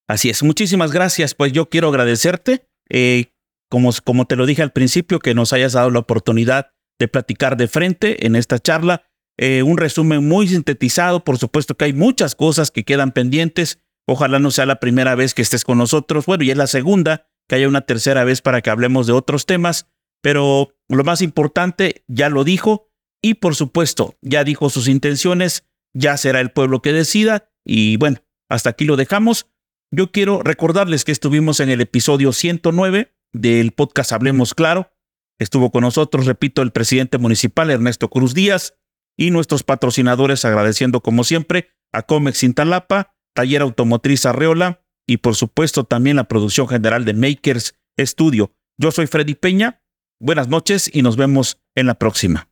[0.08, 1.36] Así es, muchísimas gracias.
[1.36, 3.32] Pues yo quiero agradecerte, eh,
[3.70, 7.58] como, como te lo dije al principio, que nos hayas dado la oportunidad de platicar
[7.58, 9.04] de frente en esta charla.
[9.38, 13.80] Eh, un resumen muy sintetizado, por supuesto que hay muchas cosas que quedan pendientes.
[14.08, 16.26] Ojalá no sea la primera vez que estés con nosotros.
[16.26, 19.46] Bueno, y es la segunda, que haya una tercera vez para que hablemos de otros
[19.46, 19.88] temas.
[20.22, 22.90] Pero lo más importante, ya lo dijo
[23.22, 28.20] y por supuesto, ya dijo sus intenciones, ya será el pueblo que decida y bueno,
[28.50, 29.48] hasta aquí lo dejamos.
[29.92, 34.92] Yo quiero recordarles que estuvimos en el episodio 109 del podcast Hablemos Claro.
[35.40, 38.76] Estuvo con nosotros, repito, el presidente municipal Ernesto Cruz Díaz
[39.18, 45.84] y nuestros patrocinadores agradeciendo como siempre a Comex Cintalapa, Taller Automotriz Arreola y por supuesto
[45.84, 48.53] también la producción general de Makers Studio.
[48.78, 49.82] Yo soy Freddy Peña.
[50.20, 52.49] Buenas noches y nos vemos en la próxima.